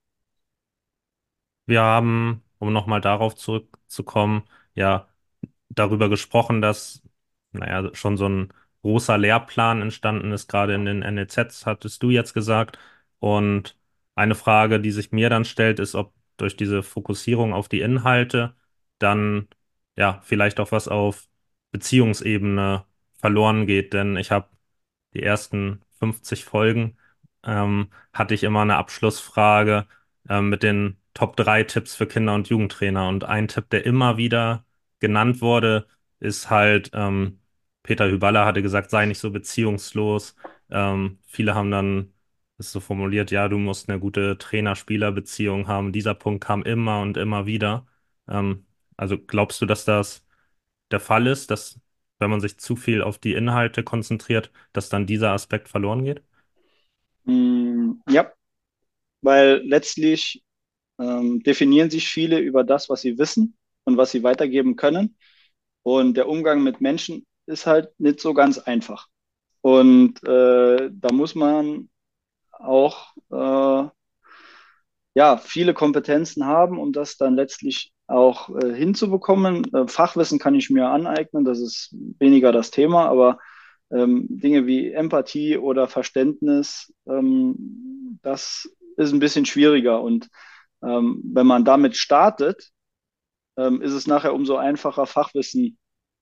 [1.66, 4.44] Wir haben, um nochmal darauf zurückzukommen,
[4.76, 5.08] ja
[5.70, 7.04] darüber gesprochen, dass,
[7.52, 12.34] naja, schon so ein großer Lehrplan entstanden ist, gerade in den NLZs, hattest du jetzt
[12.34, 12.80] gesagt.
[13.20, 13.78] Und
[14.16, 18.56] eine Frage, die sich mir dann stellt, ist, ob durch diese Fokussierung auf die Inhalte
[19.00, 19.48] dann
[19.98, 21.28] ja vielleicht auch was auf
[21.72, 22.86] Beziehungsebene
[23.20, 23.94] verloren geht.
[23.94, 24.50] Denn ich habe
[25.14, 26.98] die ersten 50 Folgen
[27.44, 29.88] ähm, hatte ich immer eine Abschlussfrage
[30.30, 33.08] ähm, mit den Top 3 Tipps für Kinder- und Jugendtrainer.
[33.08, 34.66] Und ein Tipp, der immer wieder
[35.00, 35.88] genannt wurde,
[36.20, 37.40] ist halt, ähm,
[37.84, 40.36] Peter Hyballa hatte gesagt, sei nicht so beziehungslos.
[40.70, 42.14] Ähm, viele haben dann
[42.58, 45.92] es so formuliert, ja, du musst eine gute Trainer-Spieler-Beziehung haben.
[45.94, 47.88] Dieser Punkt kam immer und immer wieder.
[48.28, 48.66] Ähm,
[48.98, 50.26] also glaubst du, dass das
[50.92, 51.80] der Fall ist, dass
[52.20, 56.24] wenn man sich zu viel auf die Inhalte konzentriert, dass dann dieser Aspekt verloren geht?
[57.30, 58.32] Mm, ja,
[59.22, 60.44] weil letztlich
[61.00, 65.18] ähm, definieren sich viele über das, was sie wissen und was sie weitergeben können.
[65.84, 69.08] Und der Umgang mit Menschen ist halt nicht so ganz einfach.
[69.62, 71.90] Und äh, da muss man
[72.52, 73.90] auch äh,
[75.16, 79.66] ja, viele Kompetenzen haben, um das dann letztlich auch äh, hinzubekommen.
[79.74, 83.40] Äh, Fachwissen kann ich mir aneignen, das ist weniger das Thema, aber
[83.92, 90.02] ähm, Dinge wie Empathie oder Verständnis, ähm, das ist ein bisschen schwieriger.
[90.02, 90.30] Und
[90.84, 92.70] ähm, wenn man damit startet,
[93.58, 95.78] ähm, ist es nachher umso einfacher, Fachwissen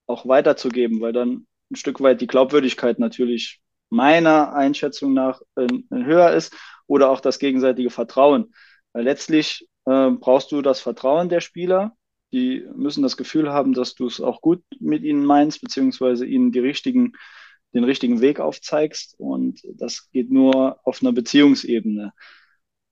[0.06, 3.60] auch weiterzugeben, weil dann ein Stück weit die Glaubwürdigkeit natürlich
[3.90, 6.54] meiner Einschätzung nach äh, höher ist
[6.86, 8.54] oder auch das gegenseitige Vertrauen.
[8.92, 11.94] Weil letztlich äh, brauchst du das Vertrauen der Spieler.
[12.32, 16.52] Die müssen das Gefühl haben, dass du es auch gut mit ihnen meinst, beziehungsweise ihnen
[16.52, 17.12] die richtigen,
[17.74, 19.14] den richtigen Weg aufzeigst.
[19.18, 22.12] Und das geht nur auf einer Beziehungsebene.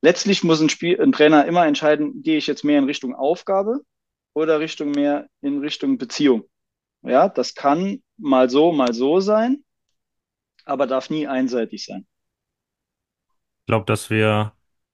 [0.03, 3.81] Letztlich muss ein, Spiel, ein Trainer immer entscheiden, gehe ich jetzt mehr in Richtung Aufgabe
[4.35, 6.45] oder Richtung mehr in Richtung Beziehung.
[7.03, 9.65] Ja, das kann mal so, mal so sein,
[10.65, 12.07] aber darf nie einseitig sein.
[13.61, 14.53] Ich glaube, dass wir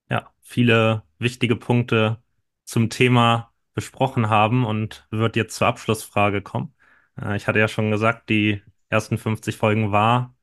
[0.09, 2.22] ja, viele wichtige Punkte
[2.64, 6.74] zum Thema besprochen haben und wird jetzt zur Abschlussfrage kommen.
[7.20, 8.62] Äh, ich hatte ja schon gesagt, die
[8.93, 10.34] ersten 50 Folgen war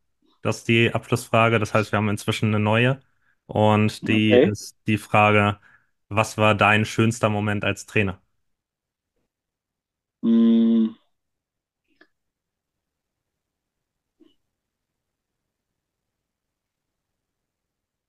[0.41, 1.60] das die Abschlussfrage.
[1.60, 3.02] Das heißt, wir haben inzwischen eine neue.
[3.45, 4.50] Und die okay.
[4.50, 5.60] ist die Frage,
[6.10, 8.22] was war dein schönster Moment als Trainer?
[10.22, 10.95] Mm.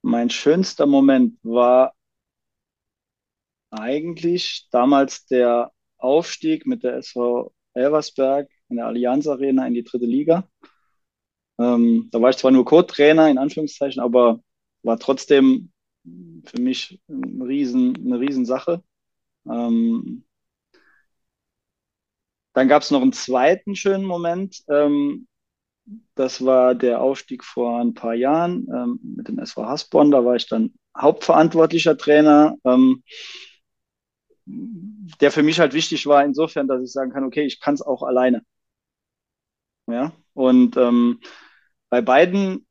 [0.03, 1.93] Mein schönster Moment war
[3.69, 10.05] eigentlich damals der Aufstieg mit der SV Elversberg in der Allianz Arena in die dritte
[10.05, 10.47] Liga.
[11.59, 14.39] Ähm, da war ich zwar nur Co-Trainer in Anführungszeichen, aber
[14.83, 15.71] war trotzdem
[16.45, 18.83] für mich ein riesen, eine Riesensache.
[19.47, 20.23] Ähm,
[22.53, 24.63] dann gab es noch einen zweiten schönen Moment.
[24.67, 25.27] Ähm,
[26.15, 30.11] das war der Aufstieg vor ein paar Jahren ähm, mit dem SV Hasborn.
[30.11, 33.03] Da war ich dann hauptverantwortlicher Trainer, ähm,
[34.45, 37.81] der für mich halt wichtig war, insofern, dass ich sagen kann, okay, ich kann es
[37.81, 38.43] auch alleine.
[39.91, 41.19] Ja, und ähm,
[41.89, 42.65] bei beiden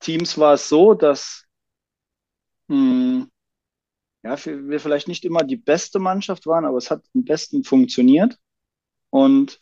[0.00, 1.46] Teams war es so, dass
[2.68, 3.30] mh, hm,
[4.22, 8.38] ja, wir vielleicht nicht immer die beste Mannschaft waren, aber es hat am besten funktioniert.
[9.10, 9.60] Und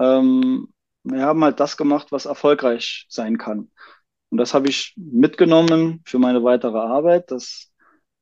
[0.00, 0.72] ähm,
[1.04, 3.70] wir haben halt das gemacht, was erfolgreich sein kann.
[4.30, 7.72] Und das habe ich mitgenommen für meine weitere Arbeit, dass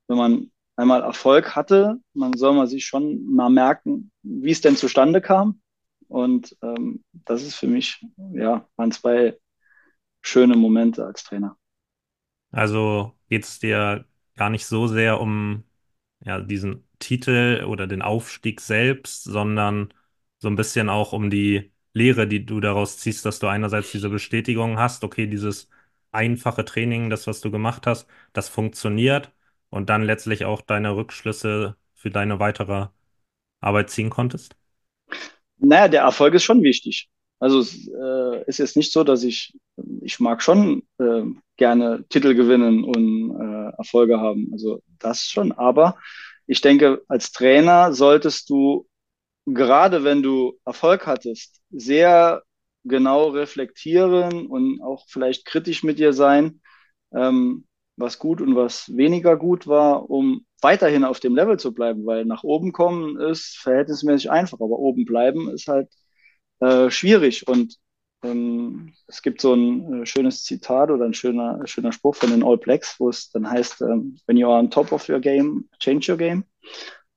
[0.08, 4.76] wenn man einmal Erfolg hatte, man soll man sich schon mal merken, wie es denn
[4.76, 5.62] zustande kam.
[6.12, 8.04] Und ähm, das ist für mich,
[8.34, 9.38] ja, waren zwei
[10.22, 11.56] schöne Momente als Trainer.
[12.50, 14.06] Also geht es dir
[14.36, 15.64] gar nicht so sehr um
[16.24, 19.92] ja, diesen Titel oder den Aufstieg selbst, sondern
[20.38, 24.08] so ein bisschen auch um die Lehre, die du daraus ziehst, dass du einerseits diese
[24.10, 25.68] Bestätigung hast, okay, dieses
[26.12, 29.32] einfache Training, das, was du gemacht hast, das funktioniert
[29.70, 32.88] und dann letztlich auch deine Rückschlüsse für deine weitere
[33.60, 34.56] Arbeit ziehen konntest?
[35.62, 37.08] Naja, der Erfolg ist schon wichtig.
[37.38, 39.56] Also es äh, ist jetzt nicht so, dass ich,
[40.00, 41.22] ich mag schon äh,
[41.56, 44.50] gerne Titel gewinnen und äh, Erfolge haben.
[44.52, 45.52] Also das schon.
[45.52, 45.96] Aber
[46.46, 48.88] ich denke, als Trainer solltest du,
[49.46, 52.42] gerade wenn du Erfolg hattest, sehr
[52.84, 56.60] genau reflektieren und auch vielleicht kritisch mit dir sein,
[57.14, 62.06] ähm, was gut und was weniger gut war, um weiterhin auf dem Level zu bleiben,
[62.06, 65.88] weil nach oben kommen ist verhältnismäßig einfach, aber oben bleiben ist halt
[66.60, 67.48] äh, schwierig.
[67.48, 67.76] Und
[68.22, 72.44] ähm, es gibt so ein äh, schönes Zitat oder ein schöner, schöner Spruch von den
[72.44, 75.68] All Blacks, wo es dann heißt, ähm, when you are on top of your game,
[75.80, 76.44] change your game.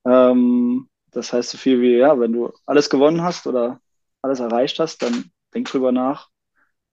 [0.04, 3.80] Ähm, das heißt so viel wie, ja, wenn du alles gewonnen hast oder
[4.22, 6.28] alles erreicht hast, dann denk drüber nach,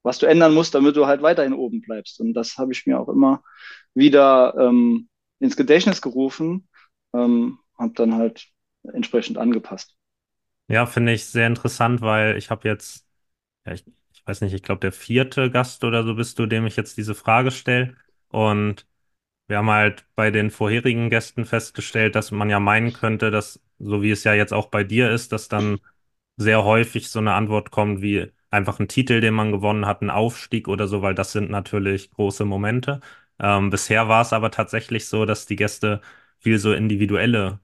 [0.04, 2.20] was du ändern musst, damit du halt weiterhin oben bleibst.
[2.20, 3.44] Und das habe ich mir auch immer
[3.96, 5.10] wieder ähm,
[5.44, 6.68] ins Gedächtnis gerufen,
[7.14, 8.50] ähm, habe dann halt
[8.94, 9.96] entsprechend angepasst.
[10.68, 13.06] Ja, finde ich sehr interessant, weil ich habe jetzt,
[13.66, 16.66] ja, ich, ich weiß nicht, ich glaube, der vierte Gast oder so bist du, dem
[16.68, 17.96] ich jetzt diese Frage stelle.
[18.30, 18.88] Und
[19.48, 24.02] wir haben halt bei den vorherigen Gästen festgestellt, dass man ja meinen könnte, dass, so
[24.04, 25.80] wie es ja jetzt auch bei dir ist, dass dann
[26.38, 30.10] sehr häufig so eine Antwort kommt wie einfach ein Titel, den man gewonnen hat, ein
[30.10, 33.02] Aufstieg oder so, weil das sind natürlich große Momente.
[33.40, 36.02] Ähm, bisher war es aber tatsächlich so, dass die Gäste
[36.40, 37.60] viel so individuelle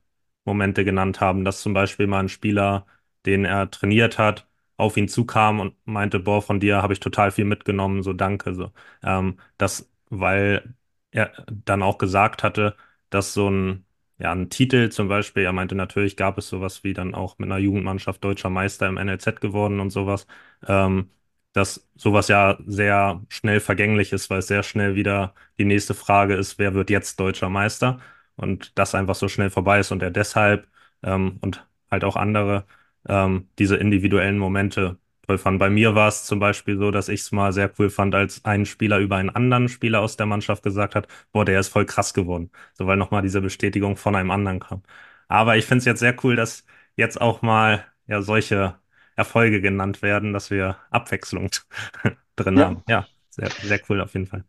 [0.45, 2.85] Momente genannt haben, dass zum Beispiel mal ein Spieler,
[3.25, 4.47] den er trainiert hat,
[4.77, 8.53] auf ihn zukam und meinte, boah, von dir habe ich total viel mitgenommen, so danke,
[8.55, 8.71] so.
[9.03, 10.73] Ähm, das, weil
[11.11, 12.75] er dann auch gesagt hatte,
[13.09, 13.85] dass so ein,
[14.17, 17.47] ja, ein Titel zum Beispiel, er meinte, natürlich gab es sowas wie dann auch mit
[17.51, 20.27] einer Jugendmannschaft deutscher Meister im NLZ geworden und sowas,
[20.67, 21.09] ähm,
[21.53, 26.35] dass sowas ja sehr schnell vergänglich ist, weil es sehr schnell wieder die nächste Frage
[26.35, 27.99] ist, wer wird jetzt deutscher Meister?
[28.39, 30.67] und das einfach so schnell vorbei ist und er deshalb
[31.03, 32.65] ähm, und halt auch andere
[33.07, 34.97] ähm, diese individuellen Momente
[35.27, 35.59] toll fand.
[35.59, 38.45] Bei mir war es zum Beispiel so, dass ich es mal sehr cool fand, als
[38.45, 41.85] ein Spieler über einen anderen Spieler aus der Mannschaft gesagt hat, boah, der ist voll
[41.85, 42.51] krass geworden.
[42.73, 44.83] So, weil nochmal diese Bestätigung von einem anderen kam.
[45.27, 48.75] Aber ich finde es jetzt sehr cool, dass jetzt auch mal ja solche
[49.19, 51.49] Erfolge genannt werden, dass wir Abwechslung
[52.35, 52.65] drin ja.
[52.65, 52.83] haben.
[52.87, 54.43] Ja, sehr, sehr cool auf jeden Fall.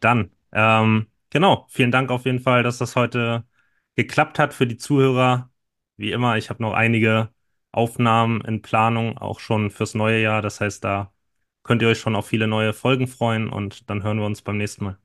[0.00, 3.44] Dann, ähm, Genau, vielen Dank auf jeden Fall, dass das heute
[3.94, 5.50] geklappt hat für die Zuhörer.
[5.96, 7.32] Wie immer, ich habe noch einige
[7.72, 10.42] Aufnahmen in Planung, auch schon fürs neue Jahr.
[10.42, 11.12] Das heißt, da
[11.62, 14.56] könnt ihr euch schon auf viele neue Folgen freuen und dann hören wir uns beim
[14.56, 14.98] nächsten Mal.